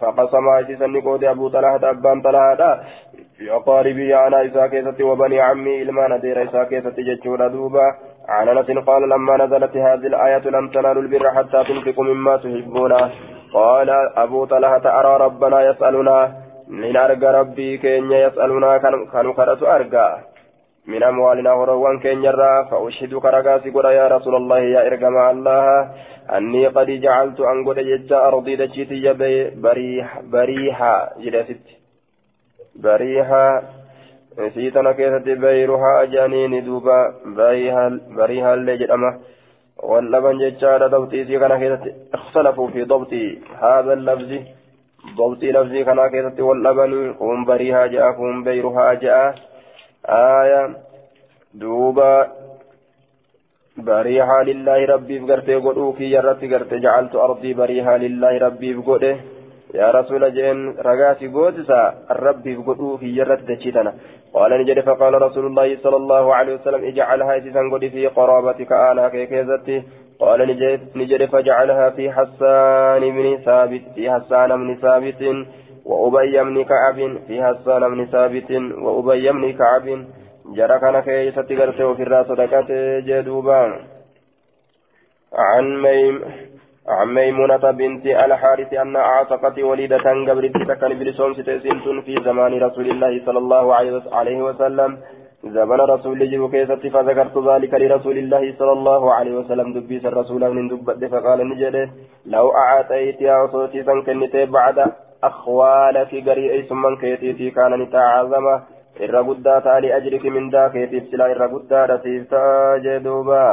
[0.01, 2.79] فقسم يجيزا نقود أبو طلحة أبان طلحة
[3.37, 7.87] في أقاربي أنا إسا كيست وبني عمي إلمان دير إسا كيست جتشور دوبا
[8.29, 12.93] عن أنس قال لما نزلت هذه الآية لم تنالوا البر حتى تنفقوا مما تحبون
[13.53, 16.31] قال أبو طلحة أرى ربنا يسألنا
[16.67, 18.77] من أرجى ربي كين يسألنا
[19.13, 20.07] كانوا كرت أرجى
[20.89, 25.91] من أموالنا هروان كين يرى فأشهدك رقاسي قد يا رسول الله يا إرقم الله.
[26.37, 29.13] أني قد جعلت أن قد جدت أرضي دجيتي
[29.65, 31.65] بريح بريحة جلست.
[32.75, 33.63] بريحة
[34.53, 36.99] سيتنا كيست بيرها أجانين دوبا.
[37.37, 39.11] بريحة بريحة اللي جدأمه
[39.89, 41.51] واللبن ججار ضبطي سي كان
[42.13, 43.13] اختلفوا في ضبط
[43.63, 44.31] هذا اللفظ
[45.17, 47.15] ضبطي لفظي كان كيست واللبن.
[47.21, 49.48] هم بريها جاء هم بيرها جاء.
[50.05, 50.75] آية
[51.53, 52.27] دوبا
[53.77, 59.15] بريها لله ربي فقرتي قدو في يرتي قرتي جعلت أرضي بريها لله ربي فقده
[59.73, 60.57] يا رسول جين
[60.87, 61.81] رقاسي قوتسا
[62.11, 63.93] الربي فقدو في يرتي دجيتنا
[64.33, 69.09] قال نجد فقال رسول الله صلى الله عليه وسلم اجعلها إذا قد في قرابتك أنا
[69.09, 69.83] كيكيزتي
[70.19, 70.39] قال
[70.95, 75.21] نجد فجعلها في حسان بن ثابت في حسان بن ثابت.
[75.89, 76.97] وأبي بن كعب
[77.27, 78.51] في حسان بن ثابت
[78.85, 79.85] وأبي بن كعب
[80.57, 83.71] جرى كان كيستي قرته في الراس صدقته جدوبان
[85.33, 86.15] عن ميم
[86.87, 93.13] عن ميمونة بنت الحارث أن أعتقت وليدة قبل تكن بلسوم ستسنت في زمان رسول الله
[93.25, 93.65] صلى الله
[94.17, 94.91] عليه وسلم.
[95.43, 99.67] زمن رسول الله كيست فذكرت ذلك لرسول الله صلى الله عليه وسلم.
[99.73, 101.89] دبيس الرسول من دبت فقال نجده.
[102.25, 104.77] لو أعطيت يا صوتي سنكنت بعد
[105.23, 108.45] أخوالك قريء ثم كيتي كان نتعظم
[108.99, 113.43] li'ajriki mindaa keetiif silaa irra guddaadha siif ta'a jee duuba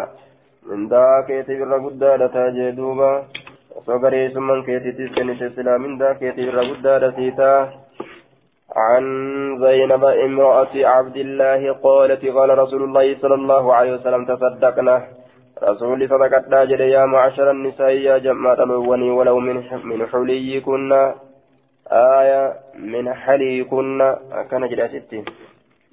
[0.70, 3.10] mindaa keetiif irra guddaadha ta'a jee duuba
[3.78, 7.58] osoo gareessummaan keetiitiif kennite silaa mindaa keetiif irra guddaadha sii ta'a
[8.76, 9.04] عن
[9.64, 14.96] زينب امرأة عبد الله قالت قال رسول الله صلى الله عليه وسلم تصدقنا
[15.62, 19.56] رسول صدقت جل يا معشر النساء يا جماعة الأولين ولو من
[19.90, 20.92] من حليكن
[21.90, 24.14] آية من حليكن
[24.50, 25.24] كان جلستين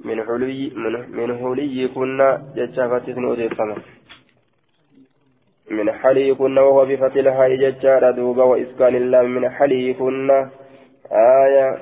[0.06, 3.76] من حلي من, من حليكن جتشافتين أدفنا
[5.72, 10.32] من حليكن وهو بفتح الهاء جتشار دوبا وإسكان الله من حليكن.
[11.12, 11.78] آية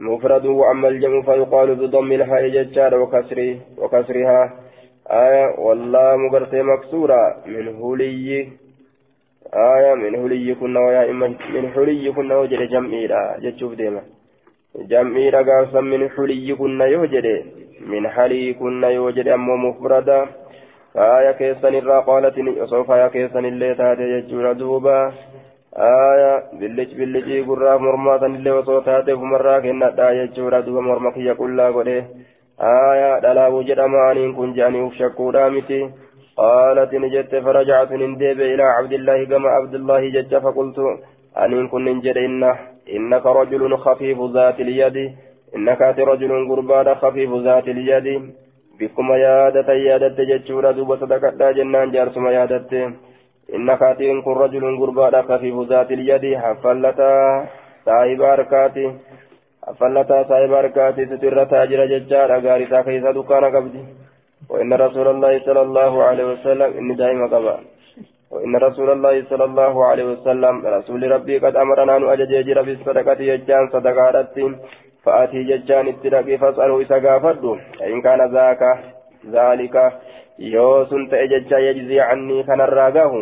[0.00, 4.54] مفرد وأما الجمع فيقال بضم الهاء جتشار وكسره وكسرها.
[5.10, 7.42] آية والله مقرتي مكسورة.
[7.46, 8.48] من هلي
[9.53, 14.01] آية من هلي كنا ويا إما من حلي كنا وجد جمعيرا جتشوف ديما
[14.91, 17.27] جمعيرا قاسا من حلي كنا يوجد
[17.91, 20.19] من حلي كنا يوجد أمو مفردا
[20.95, 22.35] آية كيسن الرا قالت
[22.71, 25.11] سوف يا كيسن اللي تاتي يجور دوبا
[25.77, 31.67] آية بلج بلجي قرى مرماتا اللي وصو تاتي فمرا كنا يجور دوبا مرمك يقول لا
[31.75, 32.05] قده
[32.61, 35.81] آية دلا وجد أمانين كن جاني وفشكو رامتي
[36.36, 40.78] قالت نجت فرجعت نندب إلى عبد الله كما عبد الله جج فقلت
[41.42, 42.56] أن كن ننجد إنه
[42.96, 44.96] إنك رجل خفيف ذات اليد
[45.56, 48.06] إنك رجل قربان خفيف ذات اليد.
[48.80, 52.72] بكما يادت يادت جتشورا دوبا صدقتا جنان جارسما يادت.
[53.54, 53.82] إنك
[54.24, 57.12] كن رجل قربان خفيف ذات اليد حفلتا
[57.86, 58.86] صاحب أركاتي
[59.66, 63.82] حفلتا صاحب أركاتي ستر تاجر ججارا غارسا كيسا دكان قبدي
[64.50, 67.56] وإن رسول الله صلى الله عليه وسلم إني دائما قبا.
[68.30, 73.68] وإن رسول الله صلى الله عليه وسلم رسول ربي قد أمرنا أن أججيجر بالصدقة يجان
[73.74, 74.38] صدقات
[75.04, 76.96] فأتي ججان اتلاقي فاسأله إذا
[77.92, 78.62] إن كان ذاك
[79.36, 79.76] ذلك
[80.38, 83.12] يوسن تأججا يجزي عني كان الراقاه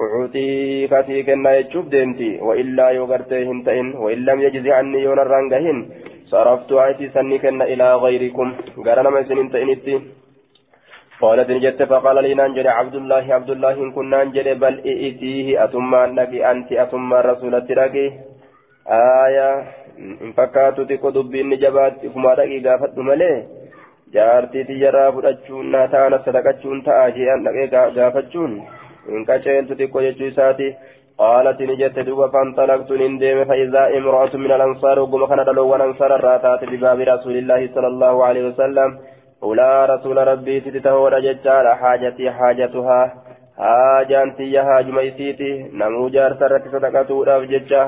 [0.00, 5.78] وعوتي كاتي كنا يجوب ديمتي وإلا يغرتي هنتين وإن لم يجزي عني يون الرانقهن
[6.30, 8.48] صرفت آيتي سني كنا إلى غيركم
[8.86, 9.94] قال ما سنين تئنتي
[11.20, 16.04] قالت نجت فقال لي ننجل عبد الله عبد الله إن كنا ننجل بل إئتيه أتما
[16.04, 18.06] أنك أنت أتما رسول التراكي
[19.24, 19.48] آية
[20.24, 23.38] إن فكاتو تكو دبين نجبات كما رقي قافت مليه
[24.14, 27.64] jaartii xiyyaraa fudhachuun naa ta'ana sadaqachuun ta'a je'an dhaqee
[27.96, 28.52] gaafachuun?
[29.08, 30.68] Hin qaceeltu xiqqoo jechuu isaati.
[31.18, 36.98] قالت نجت دوبا فانطلقت نندم فإذا امرأة من الأنصار وقم كان دلو أنصار الراتات بباب
[37.14, 38.88] رسول الله صلى الله عليه وسلم
[39.42, 43.00] أولى رسول ربي تتهور ججال حاجتي حاجتها
[43.58, 47.82] حاجانتي هاج ميسيتي نمو جار سرت صدقته راف ججا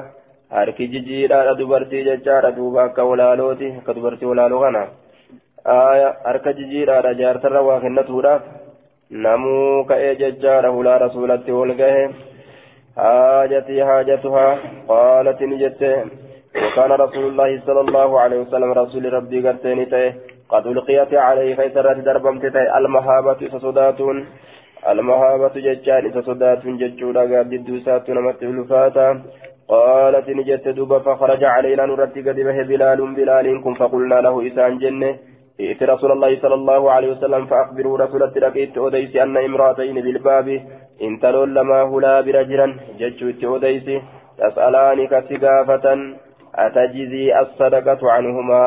[0.56, 4.82] harki jijjiidhaadha dubartii jechaadha duuba akka walaaloti akka dubartii walaaloo kana
[6.28, 8.46] harka jijjiidhaadha jaarsarra waa kennatuudhaaf
[9.26, 12.04] namuu ka'ee jechaadha hulaa rasuulatti ol gahe
[12.98, 14.48] حاجتي حاجتها.
[14.88, 15.82] قالت نجت
[16.62, 19.80] وكان رسول الله صلى الله عليه وسلم رسول ربي قرتين
[20.52, 22.44] قد ألقيت عليه فيسرت دربمت
[22.78, 24.16] المهابة سصداتون
[24.88, 29.08] المهابة ججان سصداتون ججولا قد الدوسات نمت الفاتا
[29.68, 32.38] قالت نجت دوبا فخرج علينا نرتي قد
[32.70, 35.10] بلال بلال كن فقلنا له إسان جنة.
[35.60, 40.48] ائت رسول الله صلى الله عليه وسلم فأخبروا رسول التركيت أوديس أن امرأتين بالباب.
[41.02, 42.66] إن تلول لما هلا برجلا
[42.98, 43.86] ججوت أوديس
[44.38, 45.86] تسألانك سقافة
[46.54, 48.62] أتجزي الصدقة عنهما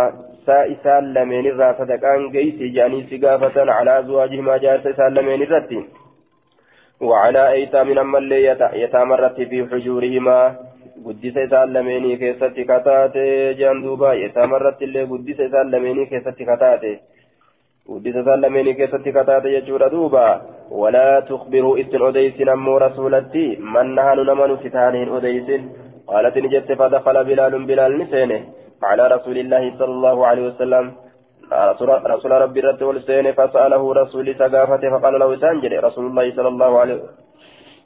[0.46, 5.86] سائسان لمن الرا صدقان قيسي جاني سقافة على أزواجهما جارس سالمين الرتين
[7.02, 10.56] وعلى أيتام أما اللي يتامرت في حجورهما
[11.74, 17.00] lameenii keessatti kataate jean duuba yetaamarratti illee guddisa isaan lameenii keessatti kataate.
[17.88, 20.42] Keessatti kataate jechuudha duuba.
[20.72, 25.72] Walaa tukbiruu ittin odeysin ammoo rasulatti man nahanu nama nuti taane hin odeysin
[26.12, 28.40] قالت نجت فدخل بلال بلال نسينه
[28.84, 30.86] على رسول الله صلى الله عليه وسلم
[32.14, 37.00] رسول ربي رد والسين فسأله رسول سقافته فقال له سانجل رسول الله صلى الله عليه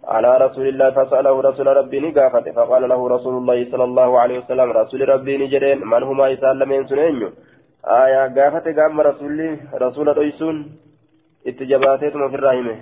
[0.07, 4.71] على رسول الله فسأله رسول ربي نقافته فقال له رسول الله صلى الله عليه وسلم
[4.81, 7.29] رسول ربي نجرين من هما يسأل من سنين
[7.87, 10.55] آية قافته قام رسول رسول رئيسون
[11.47, 12.75] اتجاباتهم في الرحمة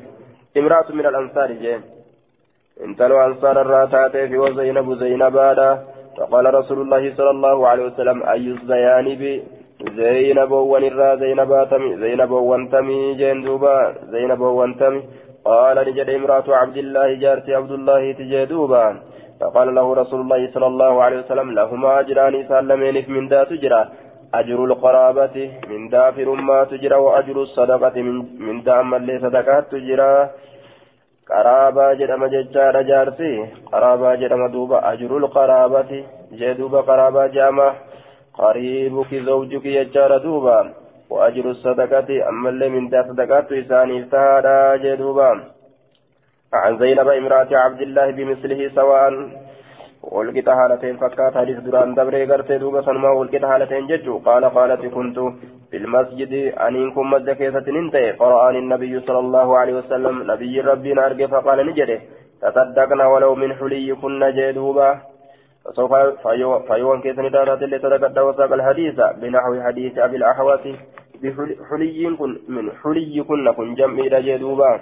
[0.57, 1.81] امرأة من الأنصار جين
[2.85, 5.69] انتلوا أنصار الراتات في وزينب زينب هذا
[6.17, 9.43] فقال رسول الله صلى الله عليه وسلم أي الزيانب
[9.99, 15.01] زينب ونرى زينب تمي زينب وانتمي جين دوبا زينب وانتمي
[15.45, 18.85] قال نجد امرأة عبد الله جارتي عبد الله تجدوبا
[19.39, 23.81] فقال له رسول الله صلى الله عليه وسلم لهما أجران سلمين من ذا تجرى
[24.33, 30.29] أجر القرابة من دافر ما تجرى وأجر الصدقة من, دام اللي صدقات تجرى.
[31.29, 33.33] قرابة جرم ججار جارتي.
[33.71, 35.91] قرابة جرم دوبا أجر القرابة.
[36.31, 37.73] جدوبا قرابة جامع.
[38.33, 40.73] قريبك زوجك يجار دوبا
[41.09, 45.31] وأجر الصدقة أما اللي من دا صدقات إساني تهادا جدوبا
[46.53, 49.09] عن زينب امرأة عبد الله بمثله سواء
[50.03, 54.17] والقيت حالتين فكات حديث دران دبري غرتي دوبا سنما والقيت حالتين ججو.
[54.17, 55.19] قال قالت كنت
[55.71, 56.33] في المسجد
[56.67, 61.99] أنينكم مد كيسة ننتهي قرآن النبي صلى الله عليه وسلم نبي ربي نارجي فقال نجده.
[62.41, 64.89] تصدقنا ولو من حلي كنا جدوبا.
[65.65, 65.93] فسوف
[66.67, 70.65] فيوان كيسن دارات اللي صدقت وساق الحديث بنحو حديث أبي الأحوات
[71.21, 74.79] بحلي كن من حلي كن كن جمع جدوبا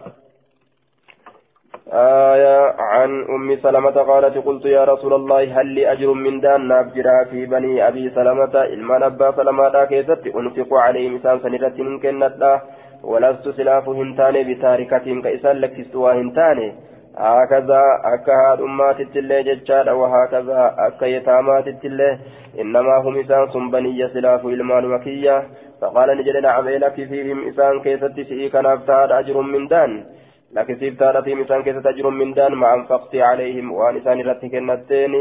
[1.90, 7.24] آية عن أم سلمة قالت قلت يا رسول الله هل لي أجر من دان؟ نابجرا
[7.24, 8.56] في بني أبي سلمة.
[8.56, 12.62] إلمان أبا سلمة كيست أنفق عليه مثال سنرة من كنتا
[13.04, 16.74] ولست سلاف هنتاني بتاركتهم كإسان لكستوا هنتاني
[17.18, 17.82] هكذا
[18.14, 22.20] أكا أمات التلي ججال وهكذا أكا يتامات التلي
[22.62, 25.44] إنما هم إسان سنبني سلاف إلمان مكية
[25.82, 30.21] فقال نجد نعم لك فيهم إسان كيست سئيك نفتاد أجر من دان.
[30.56, 35.14] لك سيفتاد فيهم إسان كيست أجر من دان ما أنفقت عليهم؟ وأن إسان رتي كنتين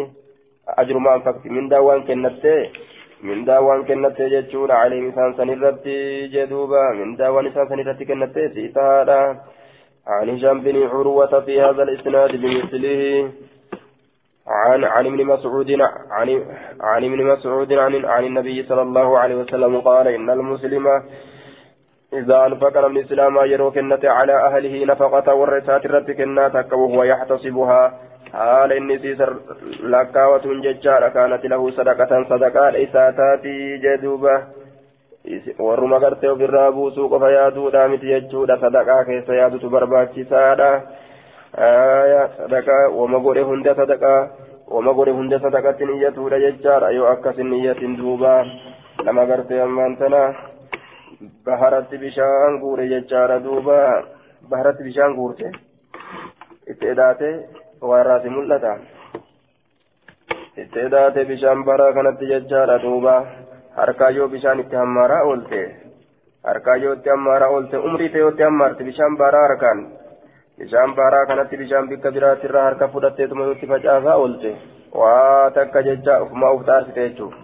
[0.68, 2.70] أجر ما أنفقت من دا وأن كنتين
[3.22, 6.84] من دا وأن كنتين ججول عليهم إسان سنرتي جدوبا.
[6.98, 9.20] من دا وأن إسان سنرتي كنتين سيتادا.
[10.06, 13.30] عن هشام بن عروة في هذا الإسناد بمثله.
[14.50, 15.70] عن عن ابن مسعود
[16.10, 16.28] عن
[16.80, 20.86] عن ابن مسعود عن عن النبي صلى الله عليه وسلم قال إن المسلم
[22.12, 27.82] إذا أنفق من الإسلام يروك النت على أهله نفقة والرسات رتك الناتك وهو يحتسبها
[28.32, 29.36] حال إني سيسر
[29.82, 34.42] لكاوة ججارة كانت له صدقة صدقة ليس تاتي جدوبة
[35.58, 40.70] warruma gartee ofirraa buusuu qofa yaaduudha miti jechuudha sadaqaa keessa yaadutu barbaachisaadha
[42.38, 44.28] sadaqaa wama godhe hunda sadaqaa
[44.70, 48.46] wama godhe hunda sadaqatti niyyatuudha jechaadha yoo akkasin niyyatin duuba
[49.04, 50.22] nama gartee ammaan tana
[51.44, 53.76] baharatti bishaan guure jechaadha duuba.
[54.50, 55.52] Baharatti bishaan guurte.
[56.70, 57.30] Itti edaate
[57.80, 58.72] waan raasi mul'ata.
[60.56, 63.14] Itti edaate bishaan baraa kanatti jechaadha duuba.
[63.76, 65.60] Harkaa yoo bishaan itti hammaaraa oolte
[66.44, 69.86] harkaa yoo itti hammaaraa oolte umrii ta'e yoo itti hammaarte bishaan baaraa harkaan.
[70.58, 74.56] Bishaan baaraa kanatti bishaan bikka biraatti irraa harka fudhatteetuma yoo itti facaasaa oolte
[75.02, 77.38] waa takka jecha ofumaa uf xaarsite jechuudha.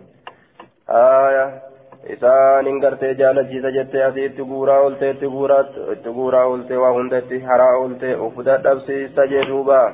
[2.14, 5.60] Isaan hin gartee jaalachiisa jettee asii itti guuraa oolte itti guuraa
[5.92, 9.84] itti guuraa oolte waa hunda itti haraa oolte uf dadhabsiisa jee duuba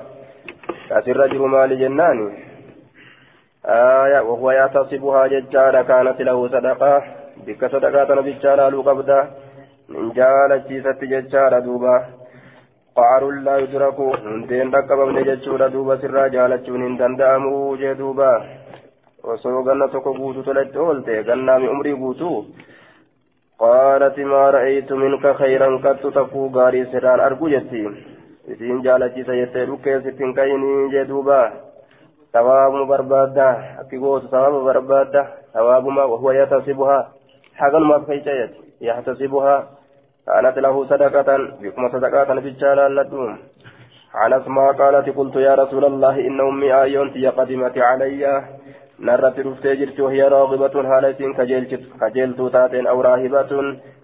[1.00, 2.32] asirra jiru maali jennaani.
[4.28, 7.02] وهو يعتصبها ججارة كانت له صدقة
[7.46, 9.20] بك صدقة نبيجارة لو قبضة
[9.88, 12.06] من جالة جيسة ججارة دوبا
[12.96, 18.32] قعر لا يدرك هندين ركب من ججورة دوبا سرا جالة من دندامو جدوبا
[19.22, 22.30] guutu tolette oolte gannaami umrii guutu
[23.58, 27.82] qaalat maa ra'aytu minka khayran kattu takuu gaarii sirraan argu jetti
[28.52, 31.46] isiin jaalachiisa jettee dhukkeessitti hin kayinii jee duubaa
[32.32, 33.48] ثواب بربادة
[33.80, 37.12] أكيغوت ثواب بربادة ثواب ما وهو يتصبها
[37.54, 38.50] حقا ما فيجيت
[38.80, 39.68] يحتسبها
[40.26, 43.38] كانت له صدقة بكم صدقة بجالا لدوم
[44.14, 48.44] عن أسماء قالت قلت يا رسول الله إن أمي آيونتي قدمت علي
[49.08, 51.20] رفتي جرت وهي راغبة هالة
[52.00, 53.52] كجلت تاتين أو راهبة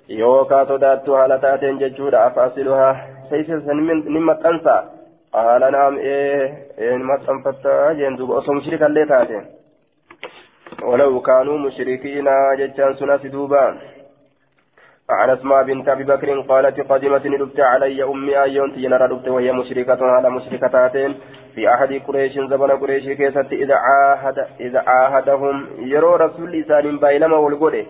[0.09, 2.91] يوكا تدات هالة تاتين ججودة أفاصلها
[3.31, 3.73] سيسا
[4.15, 4.79] نمت أنسى
[5.33, 9.45] قال نعم إيه إيه نمت أنفتا جندوب أصو مشركا اللي تاتين
[10.83, 12.29] ولو كانوا مشركين
[12.59, 13.79] ججان سنة دوبان
[15.11, 20.01] عن أسماء بنت أبي بكر قالت قدمت ندبت علي أمي ايون تجنر دبت وهي مشركة
[20.03, 20.97] على مشركتات
[21.55, 27.87] في أحد قريش زبن قريش كيست إذا عاهد إذا عاهدهم يرو رسول لسان بايلما والقوله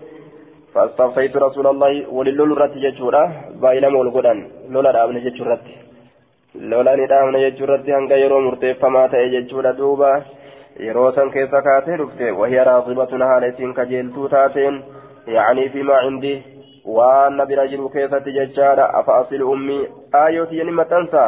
[0.73, 3.23] فاستوصيت رسول الله وللول رت ججورا
[3.61, 4.39] بايلما والقودان
[4.69, 5.63] لولا دامن ججورت
[6.55, 10.23] لولا ندامن ججورت هنگا يرو مرتفما تأي ججورا دوبا.
[10.87, 12.23] yeroo san keessa kaatee dhufte
[12.67, 14.83] راغبة هالتين كجيلتو تاتين
[15.27, 16.35] يعني فيما عندي.
[16.35, 16.58] waan
[17.37, 19.77] na bira jiru keessatti jechaadha afa asili ummi
[20.21, 21.23] aayyooti yani maxxansa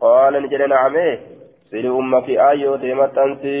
[0.00, 1.18] qaala ni jedhe nacame
[1.70, 3.54] sili ummaki aayyootee maxxansi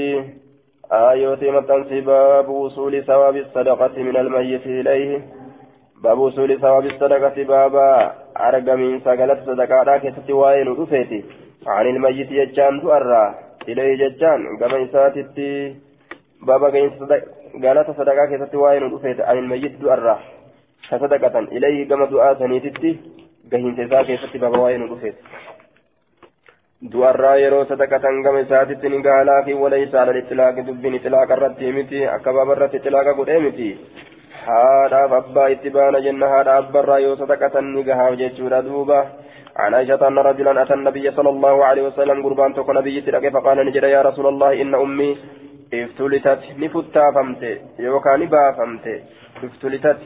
[1.00, 5.22] aayyootee maxxansi baabu usuuli sawaabi sadaqati min almayyiti ilayhi
[6.02, 7.86] baabu usuuli sawaabi sadaqati baaba
[8.50, 11.24] argamiinsa galata sadaqaadhaa keessatti waa'ee nu dhufeeti
[11.66, 13.34] عن الميت يجان دؤرا
[13.68, 15.76] إليه ججان كما إساتي
[16.46, 16.68] بابا
[17.62, 18.82] قالت صدقاء كيست وائل
[19.20, 20.18] عن الميت دؤرا
[20.90, 22.90] كصدقة إليه كما دعاء سنيتتي
[23.52, 24.14] قهين تساكي
[24.62, 25.16] وين رفيت
[26.92, 32.00] du'arraa yeroo sadaqatan gama isaatitti ni gaalaa fi walaysa ala itilaaqa dubbiin itilaaqa irratti miti
[32.14, 33.68] akka baaba irratti itilaaqa godhee miti
[34.46, 38.98] haadhaaf abbaa itti baana jenna haadha abbarraa yoo sadaqatan ni gahaaf jechuudha duuba
[39.62, 43.58] عن عائشة أن رجلا أتى النبي صلى الله عليه وسلم قربان تكون نبي تلقى فقال
[43.66, 45.10] نجد يا رسول الله إن أمي
[45.74, 47.42] افتلتت نفتا فمت
[47.78, 48.86] يوكا نبا فمت
[49.46, 50.00] افتلتت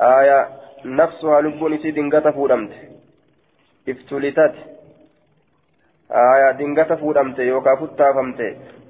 [0.00, 0.48] آية
[0.84, 2.70] نفسها لبون سي دنگتا فودمت.
[3.88, 4.54] افتلتت
[6.10, 7.38] آية دنگتا فودمت.
[7.38, 8.40] يوكا فتا فمت.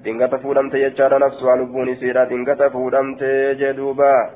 [0.05, 3.23] دنگتا فودمت يجار نفسها لبون سيرا دنگتا فودمت.
[3.59, 4.29] جدوبا.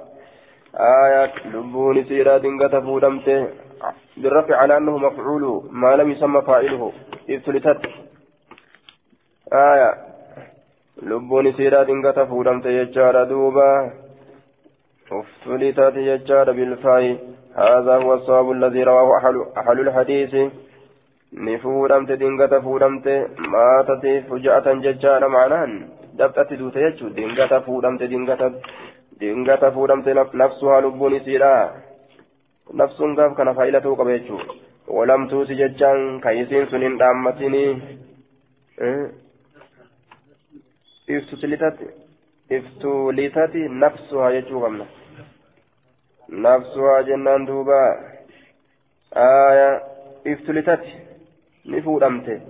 [0.76, 3.50] آية لبون سيرا دنگتا فودمت.
[4.18, 6.92] بالرفع على أنه مفعول ما لم يسمى فاعله.
[7.30, 7.82] افتلتت
[9.54, 9.98] آية
[11.02, 13.92] لبون سيرا دنگتا فودمت يجار دوبا.
[15.13, 17.19] افتلتت يجار بالفاء
[17.57, 20.53] هذا هو الصواب الذي رواه أحل, أحل الحديث
[21.33, 23.07] نفورمت دنگت فورمت
[23.39, 25.71] ماتت فجأة ججار معنان
[26.19, 28.43] دبتت دوت يجو دنگت فورمت دنگت
[29.21, 30.09] دنگت فورمت
[30.43, 31.55] نفسها لبون سيرا
[32.81, 34.39] نفس قاف كان فايلته قبيتشو
[34.89, 37.65] ولم توسي ججان كيسين سنين دامتني
[41.11, 41.79] افتلتت
[42.53, 43.55] افتلتت
[43.85, 44.59] نفسها يجو
[46.32, 47.82] قمنا نفسها جنان دوبا
[49.14, 49.84] آية
[50.28, 50.86] افتلتت
[51.66, 52.42] نفودمت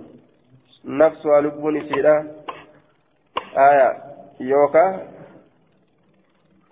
[0.84, 2.16] نفسها لبون سيدا
[3.56, 3.88] آية
[4.40, 5.08] يوكا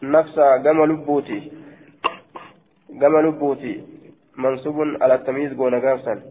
[0.02, 1.52] نفسها قم لبوتي
[3.00, 3.84] قم لبوتي
[4.36, 6.22] منصوب على التمييز قونا قافسا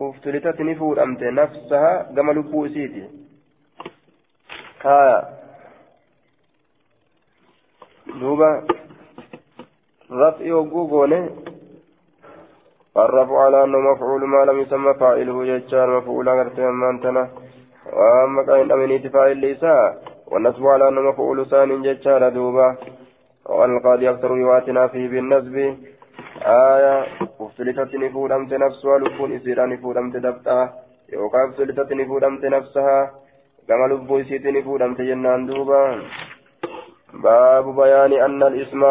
[0.00, 3.08] افتلتت نفودمت نفسها قم لبوسيتي
[4.84, 5.40] آية
[8.20, 8.79] دوبا
[10.12, 11.30] رفع وقوقونه
[12.96, 17.28] الرفع على أنه مفعول ما لم يسمى فاعله ججار مفعول أغرت أمانتنا
[17.92, 19.64] وأما كان أمنيت فاعل ليس
[20.26, 22.76] والنصب على أنه مفعول ثاني ججار دوبا.
[23.46, 25.56] والقاضي أكثر رواتنا فيه بالنسب
[26.42, 27.06] آية
[27.40, 30.58] أفتلتت نفودمت نفسها لبون إسيرا نفودمت دبتا.
[31.12, 33.10] يوقع أفتلتت نفودمت نفسها.
[33.68, 35.82] كما لبو إسيت نفودمت جنان دوبا.
[37.14, 38.82] باب بيان أن الإسم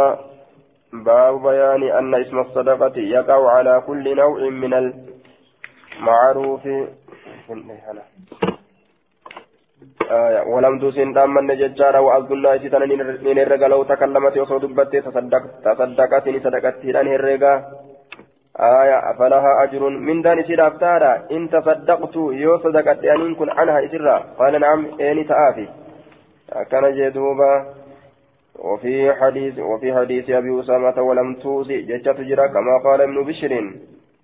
[0.94, 6.68] باب بيان أن اسم الصدقة يقع على كل نوع من المعروف
[10.12, 10.42] آية.
[10.54, 12.86] ولم تسن دام ججارا وعبد الله ستنا
[13.34, 17.54] نرقى لو تكلمت وصو دبت تصدقت صدقت هلان هرقى
[18.60, 18.98] آية.
[19.20, 21.14] فلها أجر من دان سير أفتارا.
[21.32, 24.18] إن تصدقت يو صدقت أن كن عنها إسرا.
[24.40, 25.68] قال نعم إني تآفي
[26.72, 27.52] كان جدوبا
[28.59, 33.53] وفي حديث وفي حديث أبي أسامة ولم توصي جتة تجرى كما قال ابن بشر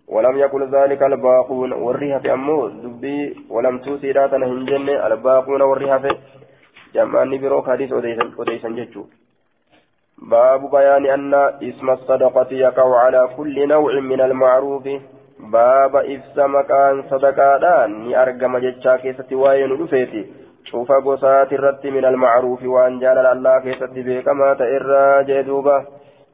[0.09, 6.09] ولم يقل ذلك الباقون والريها في أمو دبي ولم توصي راتنا هنجن الباقون والريها في
[6.95, 9.05] جمعني بروك حديث أديسا جتشو
[10.19, 14.89] باب بيان أن اسم الصدقة يقع على كل نوع من المعروف
[15.39, 20.27] باب إفسا مكان صدقادان أرقم جتشا كيسة وين رفيتي
[20.66, 25.86] شوف قصات الرد من المعروف وأن جال الله كيست بكما تئر جدوبة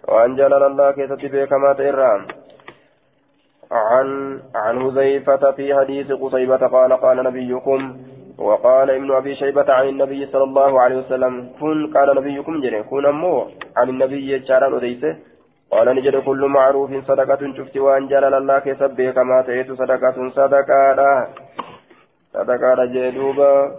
[0.07, 2.21] وأن جلال الله كيست بكما تئرام
[3.71, 7.97] عن عن هزيفة في حديث قصيبة قال قال نبيكم
[8.37, 11.49] وقال ابن أبي شيبة عن النبي صلى الله عليه وسلم.
[11.59, 13.47] كن قال نبيكم جري كن أمو.
[13.77, 15.15] عن النبي جاران أديسة.
[15.71, 21.27] قال نجد كل معروف صدقة شفت وأن جلال الله كسب كما تيت صدقة صدقة.
[22.33, 23.71] صدقة جدوبا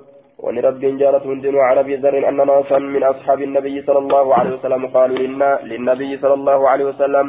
[0.45, 4.83] ولرب جارة دين عن أبي ذر أن ناسا من أصحاب النبي صلى الله عليه وسلم
[4.97, 5.19] قالوا
[5.71, 7.27] للنبي صلى الله عليه وسلم.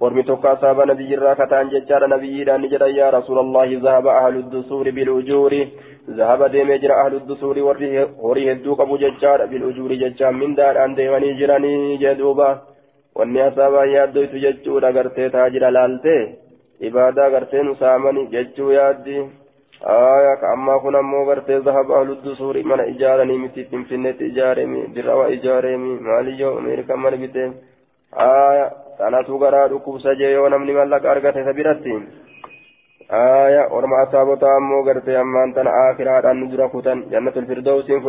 [0.00, 5.52] ورمي توكا نبي راكتان ججار نبي دان جدا يا رسول الله ذهب أهل الدسور بالأجور.
[6.18, 7.56] ذهب ديم جرى أهل الدسور
[8.26, 9.90] وريه الدوك أبو ججار بالأجور.
[10.02, 12.50] ججار من دار أن ديماني جراني جدوبا
[13.14, 16.22] wanni asaabaa yaaddoytu jechuudha gartee taajira laaltee
[16.88, 18.72] ibaadaa gartee nu saamani jechuu
[19.84, 24.86] yaaddi aya ka ammaa kun ammoo gartee zahaba ahluddu suuri mana ijaaranii miti finfinneetti ijaaremi
[24.94, 27.52] dirrawa ijaaremi maaliyyo ameerikaan mana bitee
[28.12, 31.92] aya kanatu garaa dhukkubsa jee yoo namni mallaqa argate isa biratti
[33.08, 38.02] aya orma asaabota ammoo gartee ammaan tana aakiraadhaan nu dura kutan jannatul firdawsiin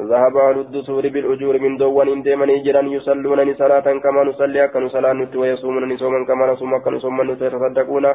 [0.00, 5.12] ذهب أهل الدثور بالأجور من دوان إن ديمني جران يصلون صلاة كما نصلي أكن صلاة
[5.12, 8.06] نت ويصومون صوما كما نصوم أكن صوما يتصدقون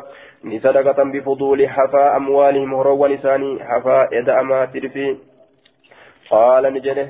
[0.63, 5.17] صدقة بفضول حفاء أموالهم هروا نساني حفاء إذا أما ترفي.
[6.31, 7.07] قال نجده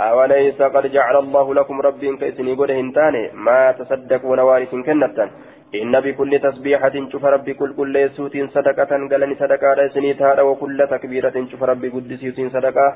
[0.00, 5.30] أوليس قد جعل الله لكم ربي كيسني قد هنتاني ما تصدقون وارث كنتان.
[5.82, 11.46] إن بكل تسبيحة شوف ربي كل كل سوت صدقة قالني صدقة سني تارا وكل تكبيرة
[11.50, 12.86] شوف ربي قد سوت صدقة.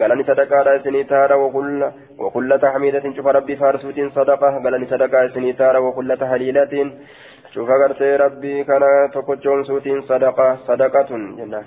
[0.00, 4.50] قالني صدقة سني تارا وكل وكل تحميدة شوف ربي فارسوت صدقة.
[4.64, 6.74] قالني صدقة سني تارا وكل تهليلة
[7.54, 8.82] شوف قرتي ربي كان
[9.14, 10.48] تكجون سوت صدقة.
[10.68, 11.64] صدقة جنان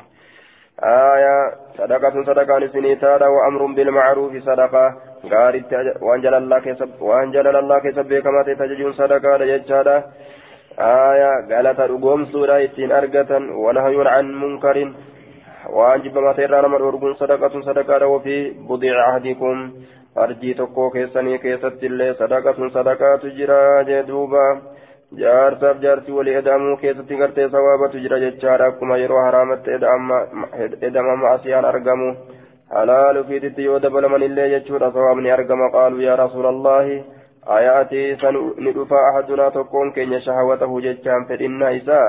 [0.84, 1.36] آية
[1.78, 4.86] صدقة صدقة سنيتادا وأمر بالمعروف صدقة.
[5.32, 9.98] غارت وأنجل الله كسب وأنجل الله كسب كما تتججون صدقة يجادا
[10.80, 13.32] آية قالت رقوم سورة إتين أرقة
[13.64, 14.94] ونهي عن منكر
[15.70, 19.72] وأنجب ما تيرانا من أرقون صدقة صدقة وفي بضيع عهدكم
[20.18, 24.62] أرجي تقو كيساني كيست اللي صدقة صدقة تجرى جدوبا
[25.18, 29.72] jaarsaaf jaarsi walii eda'amuu keessatti gartee sawaabatu jira jechaadha akkuma yeroo haraamatti
[30.88, 32.10] edamama asiyaan argamu
[32.76, 37.00] halaalu fiititti yoo dabalaman illee jechuudha sawaabni argama qaaluu yaa rasuulallahi
[37.58, 38.36] ayaatii san
[38.66, 42.08] ni dhufa ahadunaa tokkoon keenya shahawatahu jechaan fedhinnaa isaa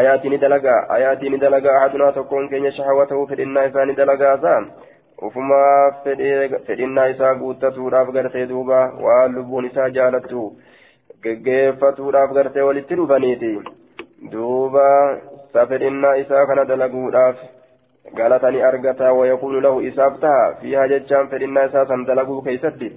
[0.00, 4.60] ayaatii ni dalagaa ayaatii ni dalagaa ahadunaa tokkoon keenya shahawatahu fedhinnaa isaa ni dalagaasaa
[5.28, 5.92] ufumaa
[6.66, 10.46] fedhinnaa isaa guuttatuudhaaf gartee duuba waan lubbuun isaa jaalattu
[11.26, 13.52] geggeeffatuudhaaf gartee walitti dhufaniiti
[14.32, 14.86] duuba
[15.52, 17.44] safedhinnaa isaa kana dalaguudhaaf
[18.14, 22.92] galatani argata wayakuunu lahu isaaf taha fiiha jechaan fedhinnaa isaa san dalaguu keeysatti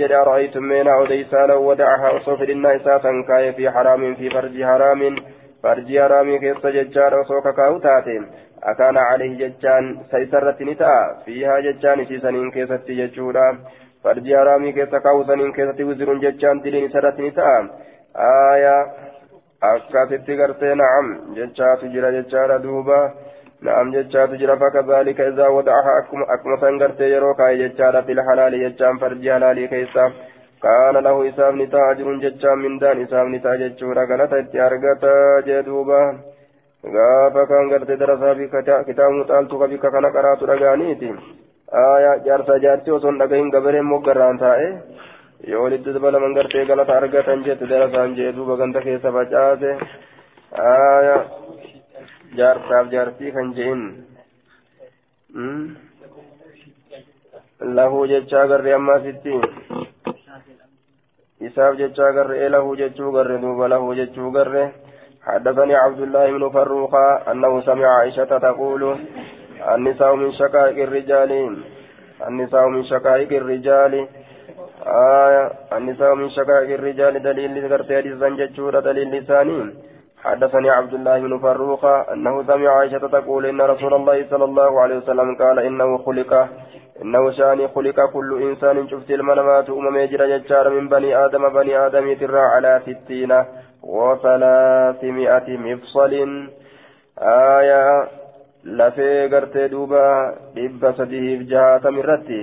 [0.00, 4.62] jedhe ara'aytum meena odeysaa law wadacaha osoo fedhinnaa isaa san kaaye fi haraamin fi farji
[4.62, 5.18] haraamin
[5.62, 8.14] farji haraamii keessa jechaadha osoo kakaa'u taate
[8.72, 13.44] akaana calayhi jechaan sa isarratti ni ta'a fiihaa jechaan isiisaniin keessatti jechuudha
[14.02, 17.58] farji haraamii keessa kaawusaniin keessatti wizirun jechaan diliin isarratti ni ta'a
[18.28, 18.80] aayaa
[19.70, 21.08] akkasitti gartee na'am
[21.40, 22.98] jechaatu jira jechaadha duuba
[23.66, 25.92] na'am jechaatu jira fakazaalika izaa wada'aha
[26.34, 30.04] akkuma san gartee yeroo kaa'e jechaadha fil halaali jechaan farji halaalii keessa
[30.64, 35.14] kaana lahu isaaf ni ta'a ajrun jechaan mindaan isaaf ni ta'a jechuudha galata itti argata
[35.48, 36.00] jee duuba
[36.96, 38.46] gaafa kan gartee darasaa fi
[38.88, 41.10] kitaabni xaaltu ka bikka kana qaraatu dhagaaniiti
[41.82, 44.68] aayaa jaarsa jaartii osoo hin dhagahin gabareen moggarraan taa'e
[45.50, 49.72] yoo walitti dabalaman gartee galata argatan jette darasaan jee duuba ganda keessa facaase
[52.36, 53.82] jaarsaaf jaartii kan je'in
[57.60, 59.34] lahu jechaa garree ammaasitti
[61.48, 64.66] isaaf jechaa garree lahu jechuu garre duuba lahu jechuu garre
[65.28, 66.94] حدثني عبد الله بن فروخ
[67.30, 68.82] أنه سمع عائشة تقول
[69.74, 71.32] النساء من شقائق الرجال.
[72.28, 74.08] النساء من شقائق الرجال.
[74.86, 79.74] آية النساء من شقائق الرجال دليل ذكرت حديثا ججورة دليل لسانين
[80.24, 84.96] حدثني عبد الله بن فروخ أنه سمع عائشة تقول إن رسول الله صلى الله عليه
[84.96, 86.48] وسلم قال إنه خلق
[87.02, 88.88] إنه شاني خلق كل إنسان.
[88.88, 93.32] شفت المنامات أمم يجرى ججار من بني آدم بني آدم ترى على ستين
[93.82, 96.12] وثلاثمائة مفصل.
[97.18, 98.08] آية
[98.64, 102.40] lafee gartee duuba dhibba sadiif jahaatami irratti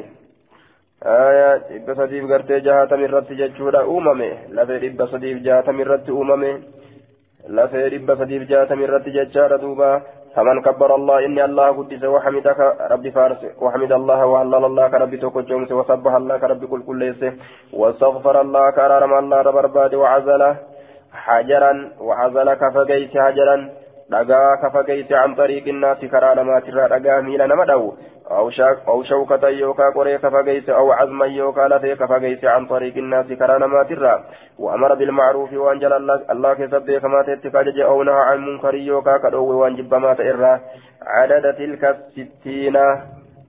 [1.15, 6.51] aya dhibba sadiif gartee jahaatami irratti jechuudha uumame lafee dhibba sadiif jahaatami irratti uumame
[7.49, 10.01] lafee dhibba sadiif jahaatami irratti jechaadha duuba.
[10.35, 12.59] فمن كبر الله إني الله قدس وحمدك
[12.91, 17.01] ربي فارس وحمد الله وهلل الله كربي توكو جومس وسبح الله كربي كل كل
[17.73, 20.41] واستغفر الله كرارم الله ربرباد وعزل
[21.25, 21.73] حجرا
[22.07, 23.57] وعزل كفقيس حجرا
[24.07, 27.97] an xariiqin naasi karaa namaatirraa dhagaa miila nama dhawu
[28.31, 33.83] أو شوكة يوكا قرية كفاقيس أو عزما يوكا لفي كفاقيس عن طريق الناس كرانا ما
[33.83, 34.23] ترى.
[34.59, 35.93] وأمر بالمعروف وأنجل
[36.29, 40.59] الله كسبه كما تتكاجج أو نهى عن منكر يوكا كدو وانجب ما تئرى
[41.01, 42.77] عدد تلك الستين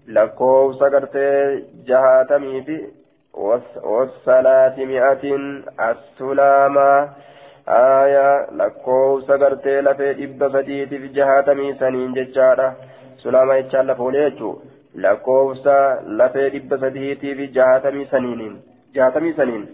[0.09, 1.17] لكو سكرت
[1.87, 2.87] جهاتمي في
[3.35, 5.23] والثلاثمائة
[5.81, 7.09] السلامة.
[7.69, 12.77] آية لكو سكرت لفي إبا فتيت في جهاتمي سنين ججارة.
[13.25, 14.57] Olee jechuun
[15.05, 15.77] lakkoofsa
[16.21, 18.57] lafee dhibba sadiitii fi jahatamii saniiniin
[18.95, 19.69] jahatamii saniin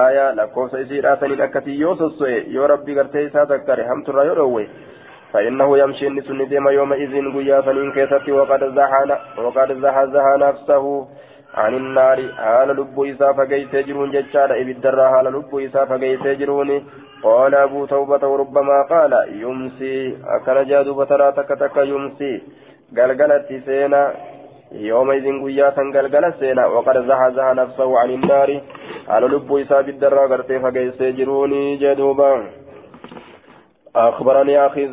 [0.00, 4.66] aayaa lakkoofsa isiidhaa saniin akkasii yoo sosso'e yoo rabbi gartee isaa zakkare hamturraa yoo dhoowwe
[5.34, 11.08] فإنه يمشي النسن ديما يوم إذن قيا سنين كيستي وقد زحزها نفسه
[11.54, 16.70] عن النار حال لب إسا فقيت جرون جتشار إبدر حال لب إسا فقيت جرون
[17.22, 20.18] قال أبو توبة وربما قال يمسي.
[20.36, 22.42] أكن جادو فترى تك تك يمسي.
[22.96, 24.02] قلقلت سينا.
[24.72, 26.66] يومئذ قياسا قلقل سينا.
[26.66, 28.60] وقد زحزح نفسه عن النار.
[29.08, 32.32] على لب إسا بالدرا قرتي فقيس جروني جدوبا
[33.96, 34.84] أخبرني أخي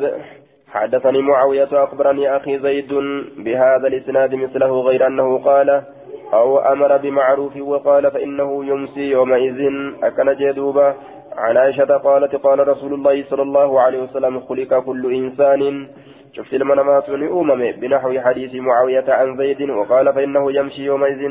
[0.72, 2.92] حدثني معاوية أخبرني أخي زيد
[3.36, 5.82] بهذا الإسناد مثله غير أنه قال
[6.32, 9.60] أو أمر بمعروف وقال فإنه يمسي يومئذ.
[10.02, 10.94] أكن جدوبا
[11.36, 15.88] عن عائشة قالت قال رسول الله صلى الله عليه وسلم خلق كل إنسان.
[16.32, 21.22] شفت المنامات أمم بنحو حديث معاوية عن زيد وقال فإنه يمشي يومئذ.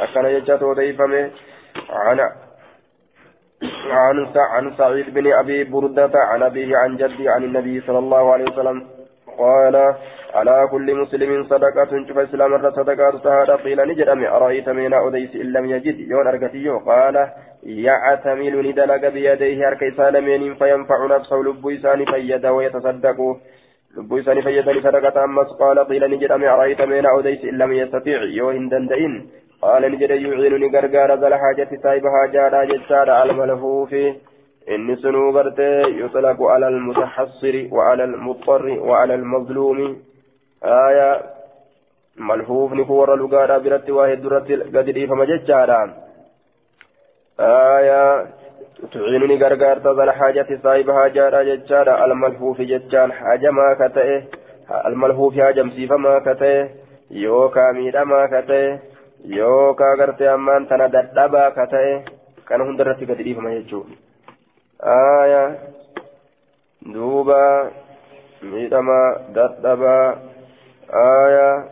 [0.00, 1.30] أكن يجت ضيفمه
[1.90, 2.18] عن
[4.36, 8.86] عن سعيد بن أبي بردة عن أبيه عن جدي عن النبي صلى الله عليه وسلم.
[9.38, 9.94] قال
[10.34, 15.52] على كل مسلم صدقة شوف إسلام الرا صدقة تهادا قيل نجرم أرأيت من أوديس إن
[15.52, 17.28] لم يجد؟ يون أرقتيو قال
[17.62, 23.18] يعتمل ندلق بيديه هرك سالمين فينفع نفسه لب إسان فيدا ويتصدق.
[23.96, 28.68] لب إسان فيدا صدقة أمس قال قيل نجرم أرأيت من أوديس إن لم يستطيع يوهن
[28.68, 29.26] دندئن
[29.62, 33.94] قال نجد يعينني غرغار ذا الحاجة صاحبها جارا جتشارا الملفوف.
[34.68, 40.02] إني سنو غرتي يطلق على المتحصر وعلى المضطر وعلى المظلوم.
[40.64, 41.22] آية
[42.16, 45.94] ملفوف نكور لغارا برت واحد درت قد فما ججارا.
[47.40, 48.26] آية
[48.92, 52.04] تعينني غرغار ذا الحاجة صاحبها جارا ججارا.
[52.04, 54.22] الملفوف ججان حاجة ما كتئه
[54.86, 56.68] الملفوف حاجة مسيفة ما كتئه
[57.10, 58.78] يوكا ميدا ما كتئه
[59.24, 62.04] يوكا غرتي أمان تنا ددبا كتئه
[62.48, 64.01] كان هندرت قد فما ججون
[64.84, 65.58] آية
[66.82, 67.70] دوبا
[68.42, 70.16] ميدما ددبا
[70.94, 71.64] آية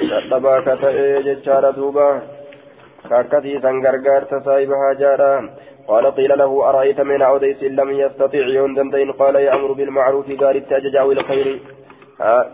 [0.00, 2.22] ددبا كتئي ججارة دوبا
[3.10, 5.50] كاكتي سنغرغار تسايبها جارا
[5.88, 10.96] قال قيل له أرأيت من أوديس إن لم يستطيع يندندين قال يأمر بالمعروف قال التأجج
[10.96, 11.60] أو الخير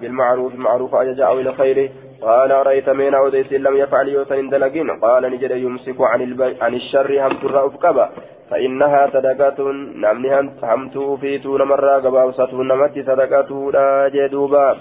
[0.00, 1.92] بالمعروف معروف أجج أو الخير
[2.22, 6.20] قال أرأيت من أوديس إن لم يفعل يوسن دلقين قال نجد يمسك عن.
[6.60, 8.10] عن الشر هم ترى أفكبا
[8.50, 9.58] فإنها صدقة
[10.04, 10.30] نمني
[10.62, 14.76] همتو فيتو نمرا قباوسته نمت صدقته لا جدوبا.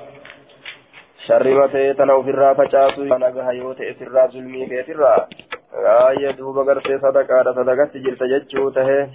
[1.28, 5.28] شر متى تنو في الرافة جاسو نغها يوت اسرا ظلمي كيترا.
[6.10, 9.08] آية دوبا قرتي صدقة صدقة جرت ججو تهي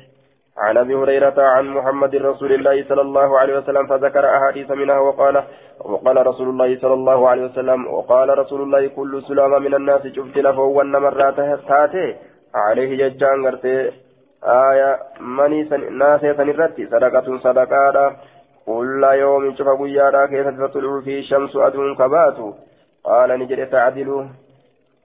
[0.59, 5.43] عن أبي هريرة عن محمد رسول الله صلى الله عليه وسلم فذكر أحاديث منها وقال
[5.81, 10.37] وقال رسول الله صلى الله عليه وسلم وقال رسول الله كل سلام من الناس شفت
[10.39, 11.37] له وان مرات
[11.69, 12.17] تاتي
[12.55, 13.39] عليه ججان
[14.45, 18.17] آية مني ناسي سنرتي صدقة صدقة
[18.67, 22.39] كل يوم شوف قيادا كيف تطلع فيه الشمس أدون كبات
[23.05, 24.27] قال نجد تعدل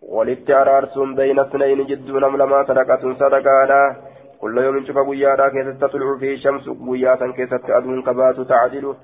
[0.01, 3.95] ولت أرارسون بين اثنين جد نملما صدقة صدقة
[4.41, 8.95] كل يوم شوف قيادا كيف تطلع فيه الشمس قيادا كيف أدون كبات تعدل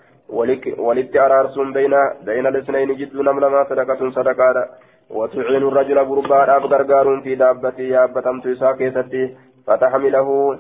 [0.78, 1.94] ولت أرارسون بين
[2.26, 4.66] بين الاثنين جد نملما صدقة صدقة
[5.10, 9.24] وتعين الرجل غربا أبغرغار في دابته يابتمت إسا كيستي
[9.68, 10.60] فتحمله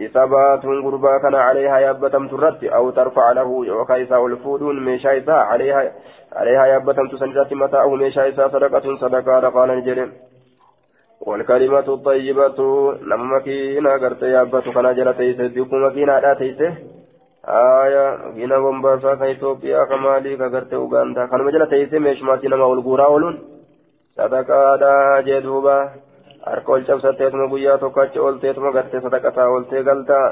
[0.00, 5.92] إصابات غربا كان عليها يابتم ترت أو ترفع له وكيسا والفودون ميشا إسا عليها
[6.32, 10.12] عليها يابتم تسنجات متاعه ميشا إسا صدقة صدقة قال نجرم
[11.20, 12.58] والكلمة الطيبة
[13.02, 16.74] لما مكينا قرت يابت كان جل تيسه بيكو مكينا لا تيسه.
[17.44, 18.06] آية
[18.40, 21.26] هنا بمباسا كايتوبيا كمالي كغرت أوغاندا.
[21.26, 23.38] كان مجل تيسه ميش ماسي نما والغورا ولون
[24.16, 25.90] صدقة دا جدوبا.
[26.46, 30.28] Harka ol cabsatteetuma guyyaa tokko achi oolteetuma gartee sadaqataa ooltee galtaa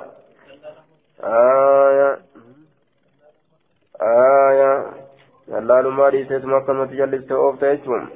[4.02, 4.72] آية
[5.48, 8.08] جلال مالي سيتم كما تجلس تأوفت يجون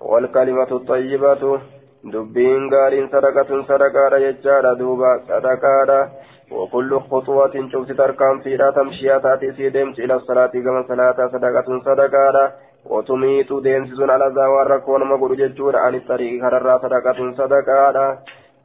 [0.00, 1.60] والكلمة الطيبة
[2.04, 6.10] دبين غارين صدقة صدقة يجارة دوبا صدقة
[6.50, 12.52] وكل خطوة شوفت تركان فيها تمشي تاتي في ديمس إلى الصلاة كما صلاة صدقة صدقة
[12.86, 18.18] وتميت ديمس على زوار ركون مقول ججور عن الطريق هرر صدقة صدقة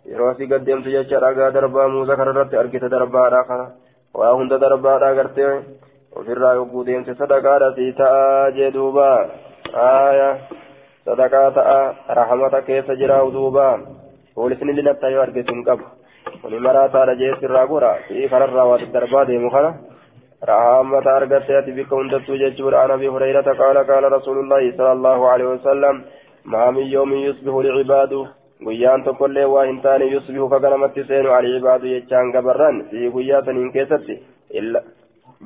[0.05, 3.65] asii gaddeemtu jecha dhagaa darbaa muuza kanarratti argite darbaadha kana
[4.13, 5.49] waa hunda darbaadha gartee
[6.15, 9.07] ofirraa yogguu deemte sadaqaadha sii ta'a jee duuba
[9.73, 10.29] aaya
[11.05, 11.79] sadaqaa ta'a
[12.19, 13.65] rahamata keessa jiraa'u duuba
[14.35, 15.85] poolisni linatta yoo arge sun qaba
[16.41, 19.73] kuni maraataadha jee sirraa gora sii kanarraa waa darbaa deemu kana
[20.49, 25.45] رحمة أرقت بك هندت ججور عن أبي هريرة قال قال رسول الله صلى الله عليه
[25.45, 25.95] وسلم
[26.45, 28.13] ما من يوم يصبح العباد
[28.65, 33.71] guyyaan tokkollee waa hin taane yusbihu ka ganamatti seenu alcibaadu jechaan gabarran fi guyyaa saniin
[33.71, 34.15] keessatti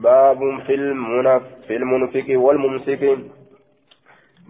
[0.04, 0.62] baabun
[1.68, 3.10] filmunfiki walmumsiki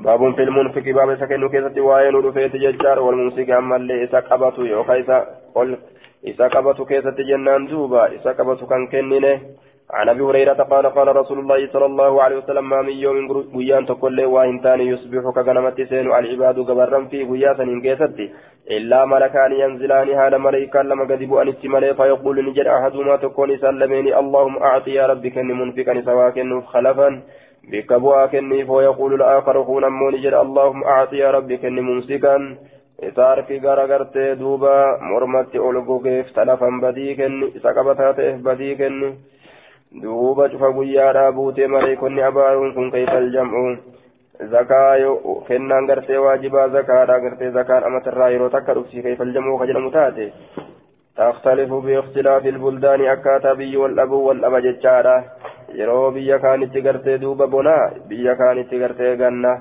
[0.04, 5.02] baabun filmunfiki baaba isa kennu keessatti waa'ee nu dhufeeti jechaadha walmumsiki ammallee isa qabatu yookaan
[5.06, 5.18] isa
[6.34, 9.34] isa qabatu keessatti jennaan duuba isa qabatu kan kennine
[9.94, 13.86] عن أبي هريرة قال قال رسول الله صلى الله عليه وسلم ما من يوم غيان
[13.86, 18.30] تقول وان يصبح كغنمت سين العباد غبرا في غياثا إن كيستي
[18.72, 24.58] إلا ملكان ينزلان هذا ملائكة لما غضبوا أن استملي فيقول نجد أحدهما تكون سلمين اللهم
[24.58, 27.22] أعطي يا ربك منفقا سواكن خلفا
[27.72, 29.84] بك بواكني فيقول الآخر هون
[30.14, 32.36] نجد اللهم أعطي يا ربك ممسكا.
[33.08, 34.72] isaarki gara gartee duuba
[35.10, 37.72] mormatti ol gogeef talafan badii kenni isa
[40.52, 43.78] cufa guyyaadhaa buutee maleekonni abaaruun kun kayfal jam'u
[44.52, 44.96] zakaa
[45.48, 50.34] kennaan gartee waajibaa zakaadha gartee zakaan amatarraa yeroo takka dhufsi kayfal jam'u ka jedhamu taate
[51.20, 54.60] تختلف باختلاف البلدان أكاتا بي والأبو والأبا
[55.76, 59.52] yeroo biyya kaanitti gartee duuba bonaa biyya kaanitti gartee ganna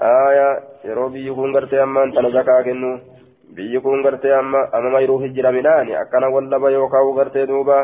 [0.00, 0.46] aya
[0.84, 3.00] yeroo biyyi kun gartee ammaan tana zakaa kennu
[3.56, 7.76] biyyi kun gartee amma amma mayruufi jira midhaani akkana wallaba yookaan gartee duuba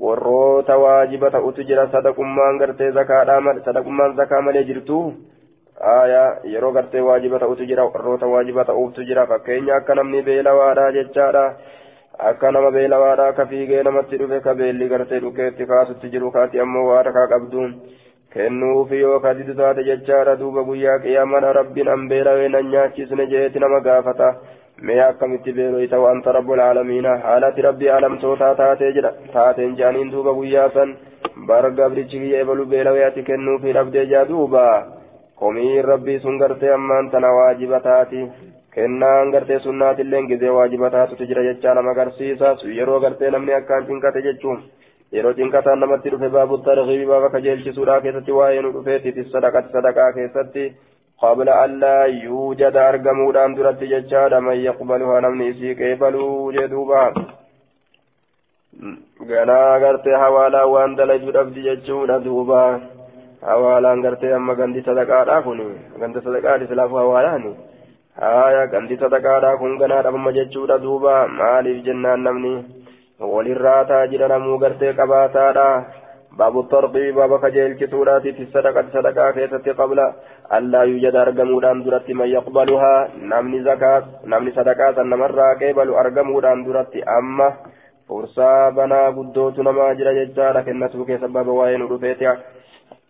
[0.00, 5.00] warroota waajiba ta'utu jira sadaqummaan gartee sadaqummaan zakaa malee jirtu
[5.94, 11.44] aayaa yeroo gartee waajiba ta'utu jira warroota waajiba ta'uutu jira fakkeenya akka namni beelawaadhaa jechaadha
[12.30, 16.86] akka nama beelawaadhaa akka fiigee namatti dhufe ka beelli gartee dhukeetti kaasutti jiru kaati ammoo
[16.88, 17.76] waa rakaa qabduun
[18.32, 23.80] kennuufi yoo kadidu taate jechaadha duuba guyyaa qiyyaamana rabbiin an beelawee nan nyaachisne jeeti nama
[23.80, 24.34] gaafata.
[24.80, 27.16] Mee akkamitti beeloyta wanta rabbul aalamiina?
[27.24, 29.12] Haalati rabbii alamtootaa taatee jedha.
[29.32, 30.96] Taateen jaaniin duuba guyyaa san
[31.46, 34.64] bar gabrichi kiyya ebalu beelawee ati kennuufi dhabdee jaa duuba.
[35.40, 38.26] Komiin rabbii sun gartee ammaan tana waajiba taati.
[38.74, 42.56] Kennaan gartee sunnaatilleen gizee waajiba taatutu jira jechaa nama agarsiisa.
[42.78, 44.62] Yeroo gartee namni akkaan cinqate jechuun
[45.12, 50.62] yeroo cinqataan namatti dhufe baabu tarhiibii baaba kajeelchisuudhaa keessatti waa'ee nu dhufeetiif sadaqati sadaqaa keessatti
[51.18, 57.04] قبل أن لا يوجد أرقمودان درت ججارة من يقبلها نمني إسي قبلوا جدوبا
[59.30, 62.60] ganaa gartee hawaalaa waan dalaguu dhabdi jechuudha duuba
[63.48, 65.60] hawaalaan gartee amma gandi sadaqaadhaa kun
[66.00, 67.52] ganda sadaqaadhi silaafu hawaalaani
[68.22, 72.54] haya gandi sadaqaadhaa kun ganaa dhabama jechuudha duuba maaliif jennaan namni
[73.34, 75.68] walirraa taa jira namuu gartee qabaataadha
[76.38, 79.98] باب الترغيب باب كجيل كسوراتي في الصدقة صدقة كيست قبل
[80.52, 83.08] ألا يوجد أرقمودان درت من يقبلها.
[83.30, 86.96] نمني زكاة نمني صدقات نمرة قبل أرقمودان درت.
[86.96, 87.48] أما
[88.08, 92.34] فرصا بنا قدوت نما جرى ججارة كنته كسبب وين رفيتها.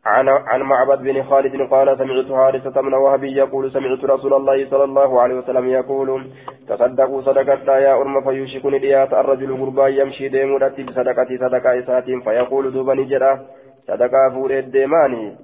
[0.06, 4.84] عن عن معبد بن خالد قال سمعت حارثة بن وهب يقول سمعت رسول الله صلى
[4.84, 6.26] الله عليه وسلم يقول
[6.68, 12.94] تصدقوا صدقة يا أرم فيوشكني ديات الرجل غربا يمشي ديمودت بصدقة صدقة إساتين فيقول دوبا
[12.94, 13.32] نجرا
[13.88, 15.36] صدقة فوريد ديماني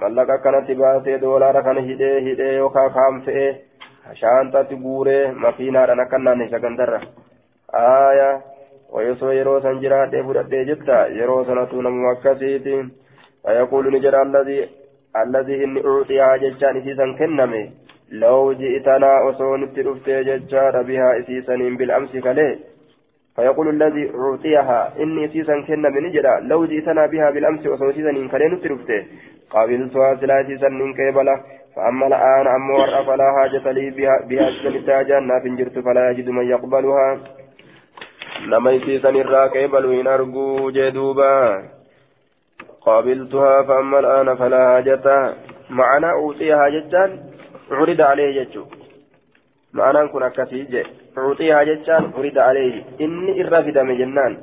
[0.00, 3.44] mallaqa kanatti baasee doolaara kana hidhee hidhee yookaan kaamsee
[4.20, 6.98] shaantatti guuree makiinaadhaan akka naanne sagantarra
[7.82, 8.26] aaya
[8.96, 12.74] wayosoo yeroo san jiraadhee fudhadhee jetta yeroo sanatu namuma akkasiiti
[13.46, 14.68] فيقول نجر الذي
[15.24, 17.70] الذي إني أعطيها ججان إسيسا كنمي
[18.22, 22.58] لو جئتنا أصون التلفت ججار بها إسيسا بالأمس كليه
[23.36, 28.90] فيقول الذي أعطيها إني إسيسا كنمي نجر لو جئتنا بها بالأمس أصون إسيسا كليه نتلفت
[29.50, 30.68] قابلتها سلا إسيسا
[30.98, 31.36] كيبلا
[31.76, 36.46] فأما الآن أما ورأ فلا حاجة لي بها بها سنتاجا نافن جرت فلا يجد من
[36.50, 37.18] يقبلها.
[38.48, 41.75] نما إسيسا الراكب إن أرجو جدوبا.
[42.85, 45.35] قابلتها فأما الآن فلا حاجة
[45.69, 47.09] معنى أوتيها جتان
[47.71, 48.63] عرض عليه جتو
[49.73, 50.83] معنى كن أكسي
[51.17, 54.33] أوتيها جتان عرض عليه إني إرافد من جنان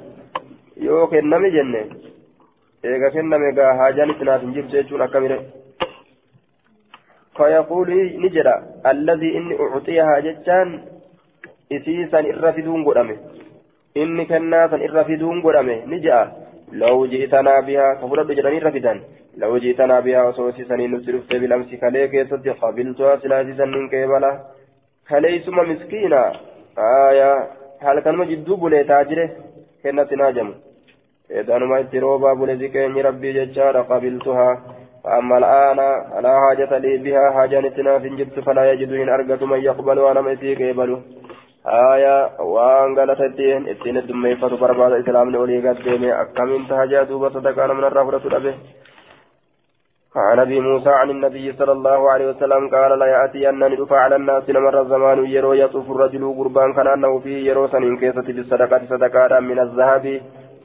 [0.77, 1.83] يوكن نمي جنة
[2.85, 5.39] eega kenname gaa haajaan itinaaf hin jirtu jechuun akkamire
[7.39, 7.91] فيقول
[8.23, 8.49] نجد
[8.87, 10.69] الذي إني أعطيها جتان
[11.73, 13.16] إسيسا إرفدون قدامه
[13.97, 16.19] إني كناسا إرفدون قدامه نجأ
[16.73, 18.95] لو جئتنا بها ففرد جراني رفدا
[19.37, 24.33] لو جئتنا بها وسوسي سنين نسرفت بالأمس كليك يصدق قبلتها سلاسي سنين كيبلا
[25.09, 26.23] كليسما مسكينا
[26.79, 27.33] آية
[27.85, 29.29] هل كان مجدو بولي تاجره
[29.83, 30.49] كنت ناجم
[31.31, 34.51] إذا نما اتروبا بولي زكيني ربي ججار قبلتها
[35.05, 35.79] فأما الآن
[36.11, 40.21] فلا حاجة لي بها حاجة نتنا في جبت فلا يجد إن أرقت من يقبل وأنا
[40.21, 40.99] ميتي كيبلو
[41.68, 47.76] آية وأن قالت الدين اتين الدمي فتبرباد إسلام لولي قد ديمي أكمن تهجا دوبا صدقان
[47.76, 48.53] من الرافرة الأبه
[50.16, 54.16] عن ابي موسى عن النبي صلى الله عليه وسلم قال لا ياتي ان ندفع على
[54.16, 59.39] الناس نمر الزمان يرو يطوف الرجل قربان كان انه فيه يرو سنين كيسة بالصدقة صدقة
[59.39, 60.22] من الذهب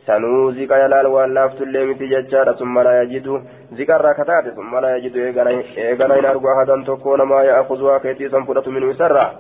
[0.08, 3.40] sanuu ziqa yalaal waan laaftullee miti jechaadha summa laa yajidu.
[3.76, 8.94] Ziqarraa kataate summa laa yajidu eegana hin argu ahadan tokko namaa ya'akuzuhaa keetiisan fudhatu minuu
[8.94, 9.30] isarraa?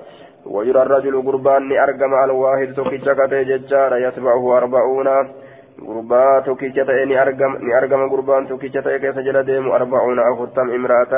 [0.46, 5.08] ويرى الرجل قربان أرقم الواحد توكيتش كتي ججارة يتبعه أربعون
[6.46, 7.22] توكيتش تأني
[7.78, 11.14] أرقم قربان توكيتش تأي كيس جل ديم أربعون أخطم امرأة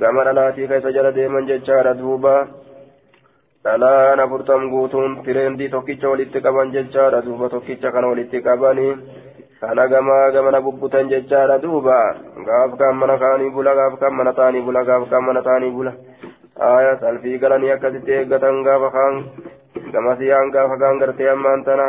[0.00, 2.36] قمر لاتي كيس جل ديم ججارة دوبا
[4.70, 8.96] guutuun tireendii tokkicha walitti qaban jechaadha duuba tokkicha kana walitti qabanii
[9.60, 12.16] kana gamaa gamana bubbutan jechaadha duuba
[12.46, 15.92] gaaf kaan mana kaanii bula gaaf kaan mana taanii bula gaaf kaan mana taanii bula
[18.16, 19.14] eeggatan gaafa kaan
[19.92, 21.86] gamasiyaan gaafa kaan gartee ammaan tana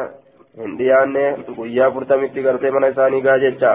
[0.61, 1.26] hin dhiyaanne
[1.57, 3.74] guyyaa afurtamitti gartee mana isaanii gaa jecha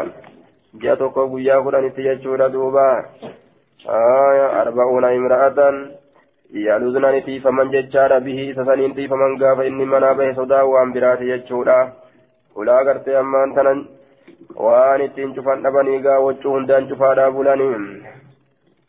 [0.80, 2.86] ji'a tokko guyyaa kudhanitti jechuudha duuba
[3.99, 5.76] aya arba'uuna imra'atan
[6.64, 11.32] yaaluzna ni tiifaman jechaadha bihi isa saniin tiifaman gaafa inni manaa bahe sodaa waan biraati
[11.32, 11.78] jechuudha
[12.62, 13.88] ulaa gartee ammaan tanan
[14.66, 17.72] waan ittiin cufan dhabanii gaa waccuu hundaan cufaadhaa bulanii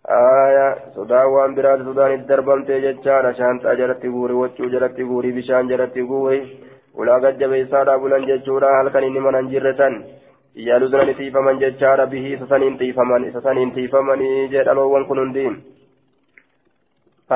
[0.07, 6.05] sodaa waan biraati sodaan itti darbamtee jechaadha shaanxaa jalatti guuri waccuu jalatti guuri bishaan jalatti
[6.11, 6.39] guuri
[6.95, 9.97] ulaa gajjabeessaadhaa bulan jechuudha halkan inni mana hin jirre san
[10.67, 15.57] yaaluzna ni tiifaman jechaadha bihi isa saniin tiifaman isa saniin tiifamanii jedhaloowwan kun hundiin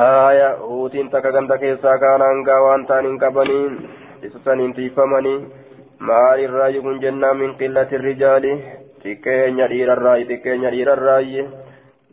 [0.04, 3.74] aya huutiin takka ganda keessaa kaan hangaa waan ta'an hin qabaniin
[4.30, 5.40] isa saniin tiifamanii
[6.12, 8.54] maalirraa yukun jennaan min qillati rijaali
[9.04, 11.46] xiqqeenya dhiirarraayi xiqqeenya dhiirarraayi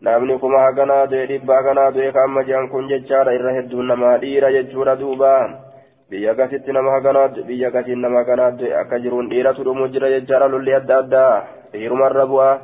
[0.03, 4.19] namni kuma haganaa du'e dhibba haganaa du'e ka amma jehan kun jechaadha irra hedduun namaa
[4.23, 5.33] dhiira jechuudha duuba
[6.11, 10.49] biyya gasitti nama hakanaa biyya gasiin nama haganaa du'e akka jiruun dhiiratu dhumu jira jechaadha
[10.55, 11.35] lolli adda addaa
[11.73, 12.55] dhiirumarra bu'aa.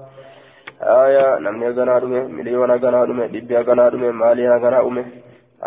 [1.01, 5.05] aya namni haganaa dhume miliyoona haganaa dhume dhibbi haganaa dhume maalii haganaa dhume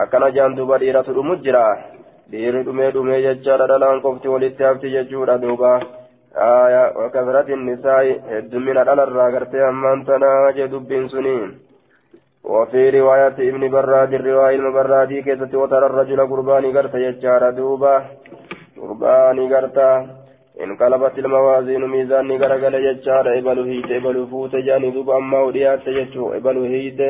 [0.03, 1.63] akkana jehan duuba dhiiratu dhumu jira
[2.32, 5.72] dhiirri dhumee dhumee jechaadha dhalaan qofti walitti hafti jechuudha duuba.
[6.36, 11.38] Wakasrati nisaa'i heddumina dhalarraa gartee ammaan tanaa jee dubbiin suni
[12.47, 17.95] وفي رواية ابن براد الرواية المبرادي كيست وترى الرجل قرباني قرت يجار دوبا
[18.82, 19.89] قرباني قرتا
[20.63, 26.63] انقلبت الموازين ميزان غرغل جچار ابلو هيت ابلو فوت جاني دوب اما وديات جچو ابلو
[26.63, 27.01] هيت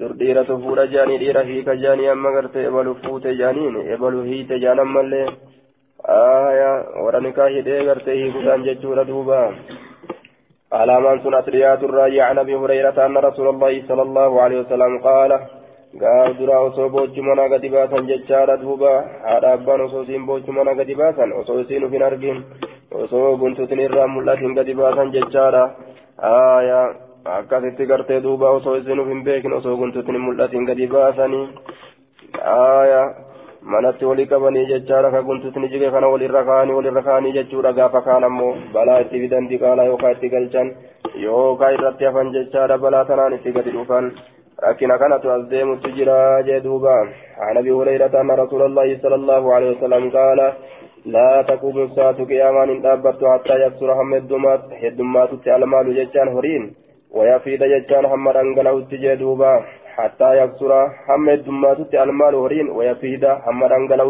[0.00, 4.82] dur dhiiratu fuudha jaanii dhiira hiika jaanii amma garte ebalu fuute jaaniin ebalu hiite jaan
[4.82, 5.24] ammallee
[10.70, 15.38] alaamaan sun asriyaatu irraa an abi hurayrata anna rasuula allahi sala allahu alehi wasalam qaala
[16.02, 18.92] gaaf duraa osoo boochi mana gadi baasan jechaadha duuba
[19.26, 22.44] haadha abbaan osoo isiin boochi mana gadi baasan osoo isiin uf hin argin
[23.02, 25.64] osoo guntutin irraa mul'atin gadi baasan jechaadha
[26.32, 26.80] aya
[27.38, 31.46] akkasitti gartee duuba osoo isin uf hin beekin osoo guntutin mul'atin gadi baasanii
[32.56, 33.02] aya
[33.62, 38.24] manatti walii qabanii jechaadha ka guntutni jige kana walirra kaanii walirra kaanii jechuudha gaafa kaan
[38.24, 40.72] ammoo balaa itti fidan diqaalaa yookaan itti galchan
[41.22, 44.12] yookaan irratti hafan jechaadha balaa tanaan itti gadi dhufan
[44.66, 46.94] rakkina kanatu as deemutti jira jee duuba
[47.38, 50.40] عن ابي هريره ان رسول الله صلى الله عليه وسلم قال
[51.06, 56.74] لا تقوم الساعة قياما ان دابت حتى يكثر هم الدمات الدمات المال ججان هرين
[57.16, 59.54] ويفيد ججان هم رنقله التجدوبا
[59.98, 60.72] حتى يكثر
[61.08, 64.08] هم الدمات المال هرين ويفيد هم رنقله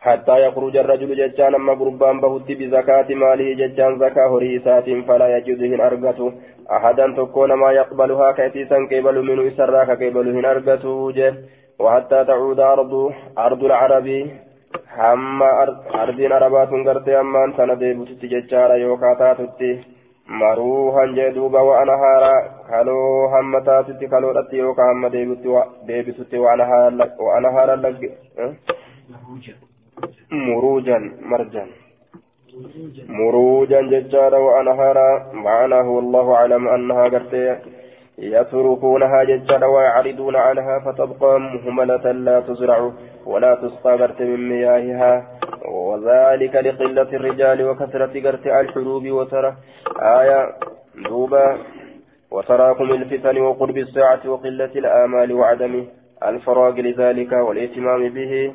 [0.00, 6.32] حتى يخرج الرجل ججان أما قربان بهت بزكاة ماله ججان زكاة هريسات فلا يجوزهن أرغته
[6.76, 11.34] أحدا تكون ما يقبلها كيسيسا كيبل منه إسراك كيبلهن أرغته جه.
[11.78, 14.08] وحتى تعود أرض أرض العرب.
[14.98, 15.42] هم
[16.02, 18.76] أرضين عربات غرتي أما أنت نديبت ججارا
[20.30, 22.32] يوكاتاتتي مروها جدوبا وأنهارا
[22.70, 25.06] كالو هم تاتتي كالو رتي يوكا هم
[25.86, 28.54] ديبتتي وأنهارا لك أه؟
[30.30, 31.68] muruujan marjan
[33.08, 37.56] مروجا ججارا وأنهارا معناه والله أعلم أنها قرتي
[38.18, 42.92] يتركونها ججارا ويعرضون عنها فتبقى مهملة لا تزرع
[43.26, 45.39] ولا تسقى من مياهها
[45.70, 49.50] وذلك لقلة الرجال وكثرة قرت الحروب وترى
[50.20, 50.40] آية
[51.08, 51.58] دوبا
[52.30, 55.74] وتراكم الفتن وقرب الساعة وقلة الآمال وعدم
[56.28, 58.52] الفراغ لذلك والاهتمام به.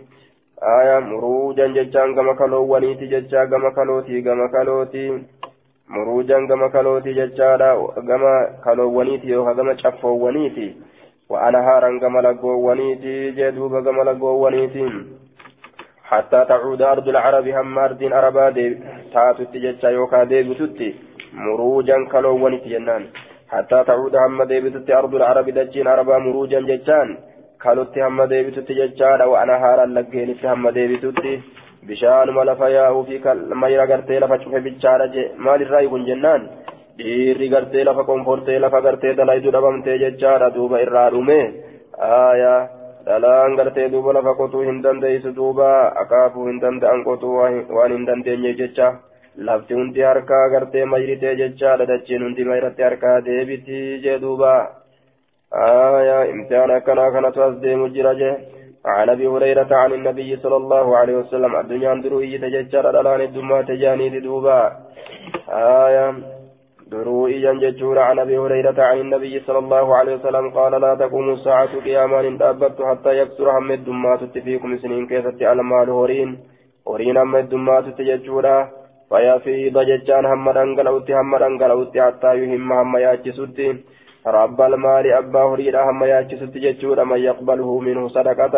[0.80, 5.24] آية مروجا ججان كما كلو ونيتي ججا كما كلوتي كما كلوتي.
[5.90, 7.58] مروجا كما كلوتي ججا
[8.08, 8.32] كما
[8.66, 10.76] كلو ونيتي يوها كما شفو ونيتي
[11.30, 14.86] وأنهارا كما لقو ونيتي جدوبا كما لقو ونيتي
[16.10, 18.46] حتى تعود أرض العرب هم أرض أربا
[19.14, 20.90] تاتو ججا يوكا ديبتتي
[21.34, 23.04] مروجا كلو ونيتي جنان
[23.54, 26.60] حتى تعود هم ديبتتي أرض العرب دجين أربا مروجا
[27.66, 31.32] hamma deebitutti jechaadha wa'ana haaraan laggeenitti hamma deebitutti
[31.88, 33.22] bishaanuma lafa yaa'uu fi
[33.62, 36.50] mayra gartee lafa cufe bichaadha je maalirraa kun jennaan
[36.98, 41.40] dhiirri gartee lafa konfortee lafa gartee dalaytu dhabamtee jechaadha duuba irraa dhume
[43.08, 45.68] dhalaan gartee duuba lafa qotuu hin dandeessu duuba
[46.04, 48.88] akaafuu hin danda'an qotuu waan hin dandeenye jecha
[49.50, 54.56] lafti hundi harkaa gartee mayritee jechaadha dachiin hundi mayratti harkaa deebitii jee duuba
[55.56, 58.38] امتحان كنا كانت أصدي مجرجة
[58.86, 64.20] عن أبي هريرة عن النبي صلى الله عليه وسلم الدنيا دروي تججر الآن الدماء تجاني
[64.20, 64.60] دوبا
[65.50, 66.35] آية
[66.92, 71.80] دروي جنججور عن أبي هريرة عن النبي صلى الله عليه وسلم قال لا تقوم الساعة
[71.86, 76.38] قياما إن تأبت حتى يكسر هم الدماء فيكم سنين كيست على مال هورين.
[76.88, 78.70] هورين هم الدماء تججورا
[79.10, 83.32] فيفيض ججان هم رنقلوتي هم رنقلوتي حتى يهم هم يأتي
[84.28, 88.56] رب المال أبا هريرة هم ياجسد ججود من يقبله منه صدقة.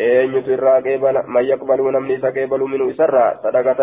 [0.00, 3.80] أين ترى قبل من يقبله نمني سقبل منه إسرى صدقة.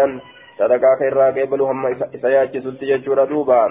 [0.59, 1.83] صدقة خير قبل هم
[2.21, 3.61] سياجسد ججود دوبا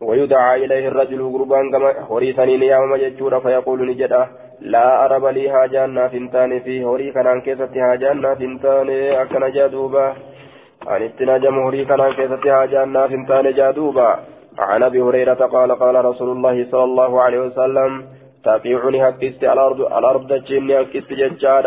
[0.00, 4.22] ويدعى إليه الرجل قربان كما هريثني نيام ججود فيقول نجدا
[4.60, 8.88] لا أرب لي هاجانا فنتان في هري كان كيست هاجانا فنتان
[9.22, 10.06] أكن جادوبا
[10.86, 14.10] عن اتناجم هري كان كيست هاجانا فنتان جادوبا
[14.58, 17.90] عن ابي هريره قال قال رسول الله صلى الله عليه وسلم
[18.44, 21.64] تبيعني هكست الأرض الأرض جني هكست ججار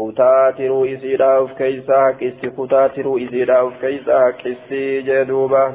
[0.00, 4.72] افلا كبدها كتاترو إسيرا أف كيسا كيس كتاترو إسيرا أف كيسا كيس
[5.06, 5.74] جدوبا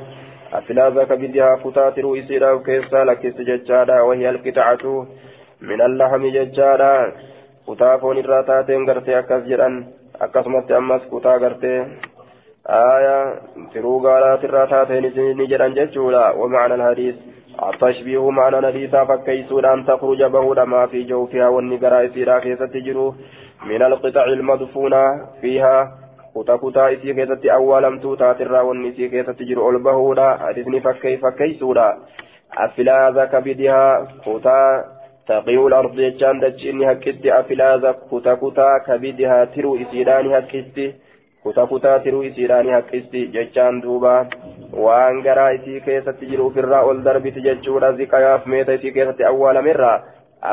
[0.53, 5.07] أفلا ذاك بدها كتاترو إسيرا أف كيسا لكيس ججارا وهي القطعة
[5.61, 7.11] من اللحم ججارا
[7.67, 9.86] كتافون الراتاتين غرتي أكاس جران
[10.22, 11.86] أكاسمت أمس كتا غرتي
[12.70, 13.36] آية
[13.74, 15.03] ترو قالات الراتاتين
[15.38, 17.15] نجران ججولا ومعنى الحديث
[17.70, 23.15] التشبيه معنى نديسا فكيسود أن تخرج بهود ما في جوفها والنقراء سيرا كيسة تجرو
[23.66, 25.99] من القطع المدفونة فيها
[27.51, 31.97] awwaalamtuu taatirraa wanni isii keessatti jiru ol bahuudha hadisni fakkee fakkeessuudha
[32.66, 34.84] afilaaza kabidihaa kutaa
[35.28, 40.86] taqiyuul ardi jechaan dachi inni haqqitti afilaaza kuta kutaa kabidihaa tiruu isiidhaani haqqitti
[41.43, 44.14] kuta kutaa tiruu isiidhaanii haqqisti jechaan duuba
[44.86, 49.97] waan garaa isii keessatti jiru ofirraa ol darbiti jechuudha ziqayaaf meeta isii keessatti awwaalamirraa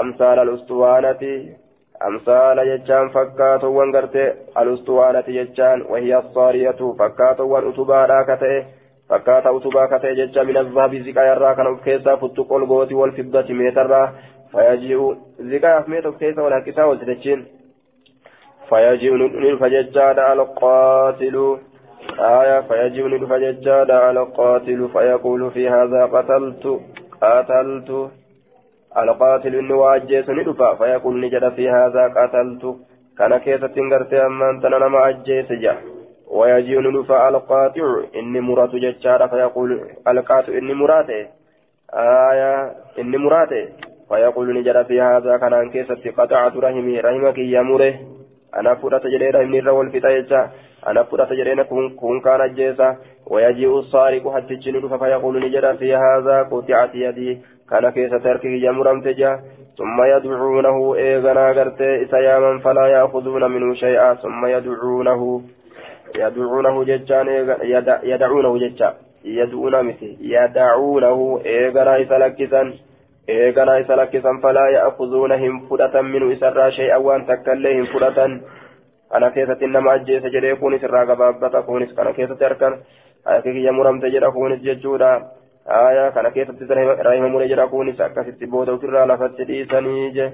[0.01, 1.33] amsaala alustuwaanati
[2.10, 4.28] amsaala jechaan fakkaatowwan gartee
[4.64, 8.60] alustuwaanati jechaan wahiyya saariyatu fakkaatowwan utubaadhaa ka ta'e
[9.14, 13.58] fakkaata utubaa ka ta'e jecha min azaabi ziqayarraa kan of keessaa futtu qolgooti wal fiddati
[13.62, 14.06] meetarraa
[14.54, 15.08] fayaji'u
[15.54, 17.50] ziqayaaf meeta of keessa wal haqqisaa olti jechiin
[18.72, 21.58] فيجيء ندف ججاد على القاتل
[22.20, 26.80] آية فيجيء ندف ججاد على القاتل فيقول في هذا قتلت
[27.22, 27.90] قتلت
[29.03, 32.77] القاتل إني واجيس ندف فيقول نجد في هذا قتلت
[33.19, 35.75] كان كيسة تنقرتي أما أنت نما أجيس جا
[36.31, 37.87] ويجيء ندف القاطع
[38.17, 39.71] إني مرات ججاد فيقول
[40.09, 41.27] القاطع إني مراته
[41.95, 43.69] آية إني مراته
[44.09, 47.95] فيقول نجد في هذا كان كيسة قطعت رحمي رحمك يا مره
[48.57, 50.51] أنا فرات جريرة من الرول في تايجا
[50.87, 51.63] أنا فرات جريرة
[52.01, 52.97] كون كان جيسا
[53.31, 57.39] ويجيء السارق حتى الجنود فيقول نجرا في هذا قطعت يدي
[57.71, 59.41] كان كيس تركه جمرم تجا
[59.79, 65.43] ثم يدعونه إيغنا غرتي إسياما فلا يأخذون منه شيئا ثم يدعونه
[66.17, 67.27] يدعونه ججان
[68.03, 68.95] يدعونه ججا
[69.25, 72.73] يدعون مثل يدعونه إيغنا إسلكسا
[73.29, 78.37] eegana isa lakkisan falaa ya'kuzuuna hin fudhatan minu isarraa shay'an waan takka illee hin fudhatan
[79.11, 82.79] kana keessatti nama ajjeese jedhee kunis irraa gabaabbata kunis kana keessatti harkan
[86.15, 86.65] kana keessatti
[87.09, 90.29] rahima mure jedha kunis akkasitti booda ofirraa lafatti dhiisanii je.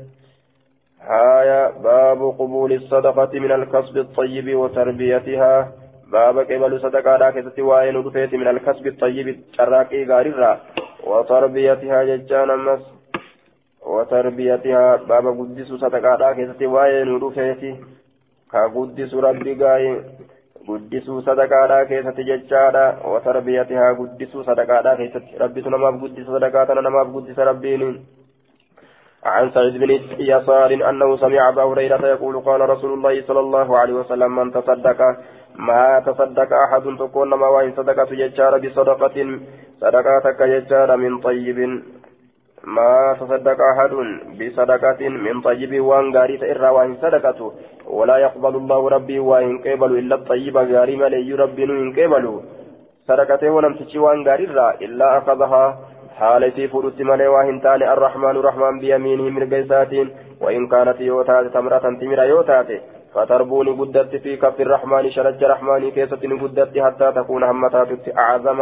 [1.03, 5.73] هايا باب قبول الصدقة من الكسب الطيب وتربيتها
[6.13, 7.97] باب قبل صدقة لا كتتي وين
[8.33, 10.61] من الكسب الطيب شراكي غاررا
[11.07, 12.83] وتربيتها ججان أمس
[13.87, 17.19] وتربيتها باب قدس صدقة لا كتتي وين
[18.53, 20.01] كقدس ربي غاي
[20.67, 22.85] guddisuu sadaqaadhaa keessatti jechaadha.
[23.13, 25.39] Watarbiyatihaa guddisuu sadaqaadhaa keessatti.
[25.45, 28.03] Rabbitu namaaf guddisa sadaqaa tana namaaf guddisa rabbiin.
[29.25, 33.95] عن سعيد بن يسار أنه سمع أبا هريرة يقول قال رسول الله صلى الله عليه
[33.95, 35.01] وسلم من تصدق
[35.57, 39.39] ما تصدق أحد تكون ما وإن صدقة يجار بصدقة
[39.81, 41.59] صدقاتك يجار من طيب
[42.65, 43.91] ما تصدق أحد
[44.41, 47.53] بصدقة من طيب وان غاري إرى وان صدقته
[47.87, 52.41] ولا يقبل الله ربي وإن قبل إلا الطيب غاري ملي ربي إن قبل
[53.09, 54.45] صدقته ولم تشي وأن غاري
[54.87, 55.79] إلا أخذها.
[56.19, 59.93] حالتي فرت ملي واهن تاني الرحمن الرحمن بيمينه من قيسات.
[60.41, 62.71] وإن كانت يوتات تمرة تمر يوتات.
[63.15, 67.89] فتربوني قدت في كف الرحمن شرج رحمن كيسة قدت حتى تكون همتات
[68.19, 68.61] أعظم.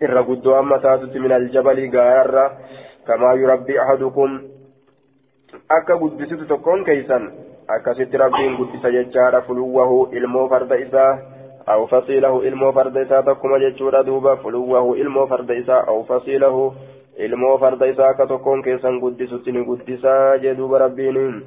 [0.00, 2.50] guddoo amma taatutti min aljabali gaayarra
[3.06, 4.40] kamaa yurabbii ahadukum
[5.68, 7.30] akka guddisitu tokkoon keeysan
[7.68, 11.18] akkasitti rabbiin guddisa jechaadha fuluwwahu ilmoo farda isaa
[12.44, 16.74] ilmoo farda isaa takkuma jechuudha duuba fuluwwahu ilmoo farda isaa aw fasiilahu
[17.16, 21.42] ilmoo farda isaa akka tokkoon keessan guddisutti ni guddisaa jee duuba rabbiin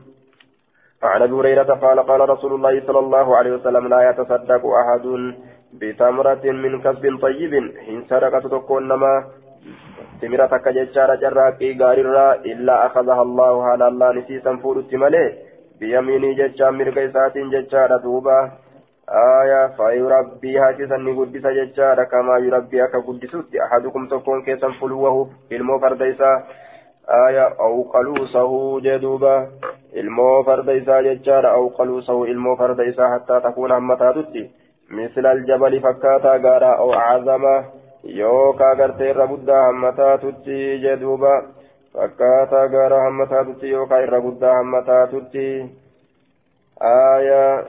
[1.04, 1.64] عن ابي هريره
[2.08, 5.34] قال رسول الله صلى الله عليه وسلم لا يتصدق احد
[5.74, 7.54] بتمرة من كسب طيب
[7.86, 9.24] حين سرقة تكون نما
[10.22, 14.92] تمرة كججارة جراكي غاررا إلا أخذها الله على الله نسيسا فورت
[15.80, 18.52] بيميني ججا مرقيسات ججارة دوبا
[19.10, 26.44] آية فيربيها كيسا نقدس ججارة كما يربيها كقدسوت أحدكم تكون كيسا فلوه ilmoo farda isaa.
[27.10, 29.48] آية أو قلوسه جدوبا
[30.46, 32.26] farda isaa jechaadha أو قلوسه
[32.58, 34.50] farda isaa حتى تكون همتاتتي
[34.92, 37.64] مثل الجبل فكاتا غارا أو أعظم
[38.04, 41.59] يوكا غرتي ربدا همتا تتي جدوبا
[42.73, 45.69] غارا همتا تتي يوكا ربدا همتا تتي
[46.83, 47.65] آية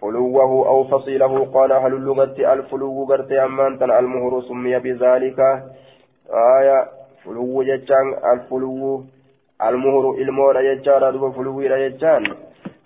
[0.00, 5.38] فلوه أو فصيله قال أهل اللغة الفلو غرتي أمان تن المهر سمي بذلك
[6.30, 6.88] آية
[7.24, 9.04] فلو جتان الفلو
[9.62, 12.22] المهر المور جتان فلو جتان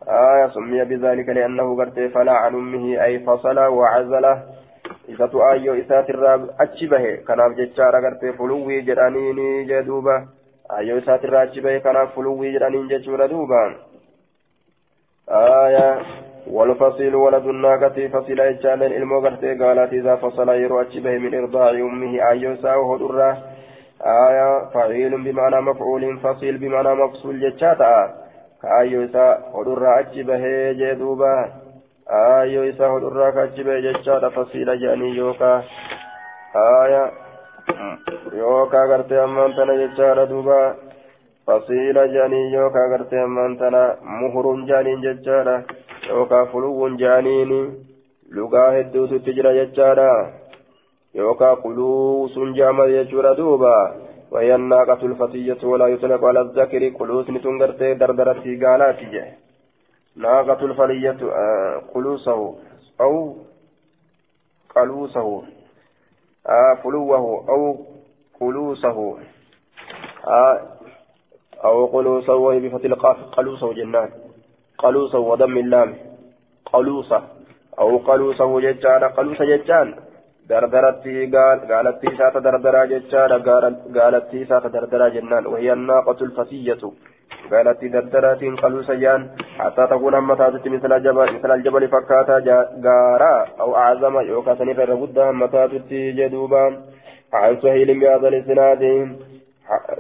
[0.09, 4.43] آية سمي بذلك لأنه قرت فلا عن أمه أي فصل وعزله
[5.09, 10.27] إذا تؤايو إسات الراب أتشبه كان جتشارا قرت فلوي جرانيني جدوبا
[10.72, 13.76] أيو إسات الراب أتشبه كان فلوي جرانين جتشورا دوبا
[15.30, 16.02] آية
[16.48, 22.30] والفصيل ولد الناقة فصيل إجالا إلمو قرت قالت إذا فصل يرو أتشبه من إرضاع أمه
[22.30, 23.44] أيو ساوه درة
[24.02, 28.28] آية فعيل بمعنى مفعول فصيل بمعنى مفصول جتشاتا
[28.62, 31.30] kaayyoo isaa hodhurraa achi bahee jee duuba.
[32.20, 35.14] Aayyoo isaa hodhurraa ka achi bahee jechaadha fasiila jedhanii
[37.69, 40.59] yookaa aaya yookaa gartee ammaan tana jechaadha duuba
[41.47, 43.83] fasiila jedhanii yookaa gartee ammaan tana
[44.21, 45.57] muhuruun jedhaniin jechaadha
[46.09, 47.53] yookaa fuluwwuun jedhaniin
[48.39, 50.09] lugaa hedduututti jira jechaadha
[51.21, 53.77] yookaa quluusuun jedhama jechuudha duuba
[54.33, 59.01] وهي الناقة الفتية ولا يطلق على الذكر قلوس نتنغرت دردرتي قالات
[60.17, 62.55] ناقة الفلية آه قلوسه
[63.01, 63.37] أو
[64.77, 65.56] قلوسه آه
[66.84, 67.78] فلوه أو
[68.40, 69.18] قلوسه
[70.28, 70.60] آه
[71.66, 74.10] أو قلوسه وهي بفتح القاف قلوسه جنات
[74.78, 75.96] قلوسه ودم اللام.
[76.66, 77.22] قلوسه.
[77.80, 79.96] أو قلوسه ججان قلوس ججان.
[80.50, 83.38] دردرتي قال قالت سات دردرا جتشارا
[83.98, 85.46] قالت سات دردرا جنان.
[85.46, 86.84] وهي الناقة الفسية.
[87.52, 89.30] قالت دردرات قالوا سيان
[89.60, 92.38] حتى تكون همتات مثل الجبل مثل الجبل فكاتا
[92.86, 96.82] غارا أو أعظم يوكاسني فرغد همتات جدوبا
[97.34, 98.82] عن سهيل بهذا الإسناد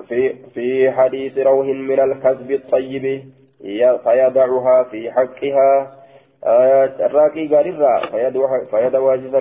[0.07, 3.23] في في حديث روح من الكذب الطيب
[4.03, 5.97] فيضعها في حقها
[7.05, 7.99] الراكي قالرا
[8.71, 9.39] فيد واجزا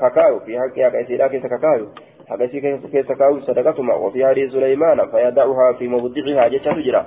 [0.00, 1.86] كاكاو في حق حقيسيرا كيس كاكاو
[2.30, 7.06] حقيسي كيس كاكاو صدقتما وفي حديث سليمان فيدعها في موضعها جتا تجرى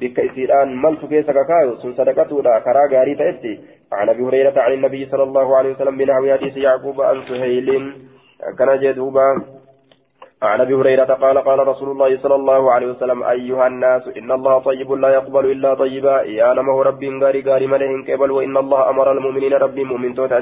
[0.00, 3.60] بك إسيران ملت كيس كاكاو سن صدقتنا كرا غاري تأتي.
[3.92, 7.68] عن أبي هريرة عن النبي صلى الله عليه وسلم بنحو حديث يعقوب عن سهيل.
[8.58, 9.28] كان جدوبا.
[10.46, 14.58] عن أبي هريرة قال قال رسول الله صلى الله عليه وسلم أيها الناس إن الله
[14.58, 16.22] طيب لا يقبل إلا طيبا.
[16.22, 20.32] يا نمه ربي غاري غاري ملئ قبل وإن الله أمر المؤمنين ربي مؤمن توت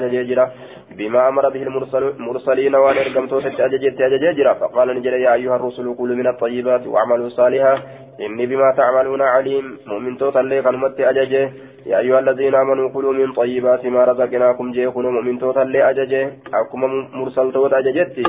[0.97, 6.15] بما أمر به المرسلين وأن ارقم توت اججت اججرا فقال نجل يا أيها الرسل كلوا
[6.15, 7.75] من الطيبات واعملوا صالحا.
[8.21, 9.65] إني بما تعملون عليم.
[9.87, 10.59] مؤمن توت اللي
[10.99, 11.51] أججه.
[11.85, 16.23] يا أيها الذين آمنوا كلوا من طيبات ما رزقناكم جيكم مؤمن توت اللي أججه.
[16.53, 16.81] اكم
[17.19, 18.23] مرسل توت أججتي.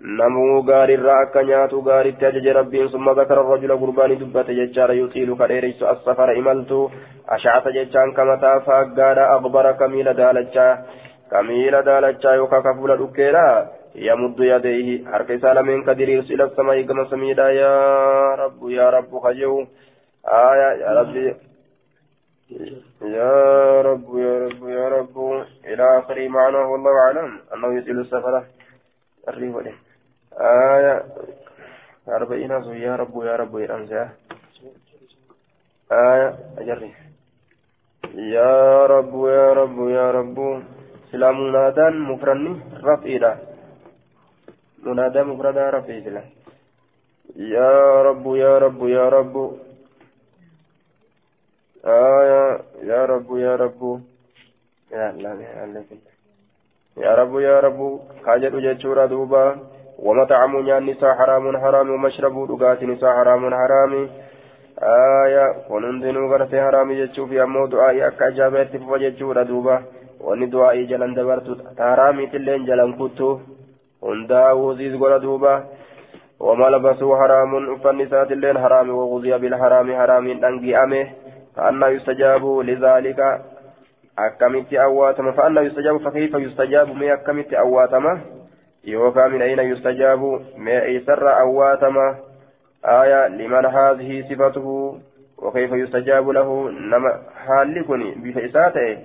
[0.00, 5.48] Namuu gaariirraa akka nyaatu gaaritti ajaje rabbiin summa zakara rajula gurbaanii dubbate jechaadha yuxiilu ka
[5.48, 6.90] dheereysu assafara imaltu
[7.36, 10.84] ashaata jechaan kamataa faaggaadha aqbara kamiila daalachaa
[11.30, 13.46] kamiila daalachaa yookaan ka fuula dhukkeedha
[15.12, 19.66] harka isaa lameen ka diriirsu ila samaa gama samiidha yaa rabbu yaa rabbu kajehu
[20.22, 21.34] aya yaa rabbi
[23.02, 25.16] يا رب يا رب يا رب
[25.66, 28.44] إلى آخر معناه والله أعلم أنه يطيل السفر
[29.28, 29.85] الريح
[30.38, 31.04] آية
[32.08, 34.08] أربعين يا رب يا رب يا أمزة
[35.92, 36.94] آية أجري
[38.14, 40.62] يا رب يا رب يا رب.
[41.12, 42.52] سلام منادان مفرني
[42.84, 43.38] رفيدا.
[44.82, 46.24] منادى مفردا رفيدا.
[47.36, 49.34] يا رب يا رب يا رب.
[51.84, 53.80] آية يا رب يا رب.
[54.92, 55.32] يا الله
[56.96, 58.00] يا رب يا رب.
[58.26, 59.75] حاجة جتشورا دوبا.
[59.98, 64.08] ومطعم النساء حرام حرام ومشرب دغات نساء حرام حرام
[64.82, 69.76] آية ونندنو غرتي حرام جچو في أمو دعائي أكا جابت فجچو ردوبا
[70.20, 70.46] وني
[70.90, 71.54] جلن دبرتو.
[71.78, 73.40] حرامي تلين جلن كتو.
[74.02, 75.64] هندا وزيز غردوبا
[76.40, 81.06] وما لبسوا حرام فالنساء تلين حرام وغزي بالحرام حرام أنجي أمه
[81.56, 83.20] فأنا يستجاب لذلك.
[84.18, 85.32] أكمت أواتما.
[85.32, 88.12] فأنا يستجاب فكيف يستجاب ما أكمت أواتما؟
[88.86, 92.16] يوكا من أين يستجاب؟ ما أيسر أواتما
[92.84, 94.98] آية لمن هذه صفته؟
[95.38, 98.98] وكيف يستجاب له؟ نما حالكني بفئساته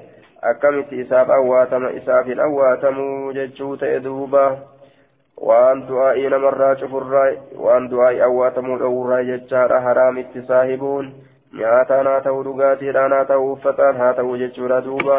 [0.43, 4.59] أكمت إساف أواتما إساف أواتم ججوت إدوبا
[5.37, 7.37] وأن دعائي نمرا شفرا.
[7.55, 11.13] وأن دعائي أواتم الأورا ججار حرام التساهبون
[11.59, 15.17] nyaataan haa ta'u dhugaatiidhaan haa ta'u uffataan haa ta'u jechuudha duuba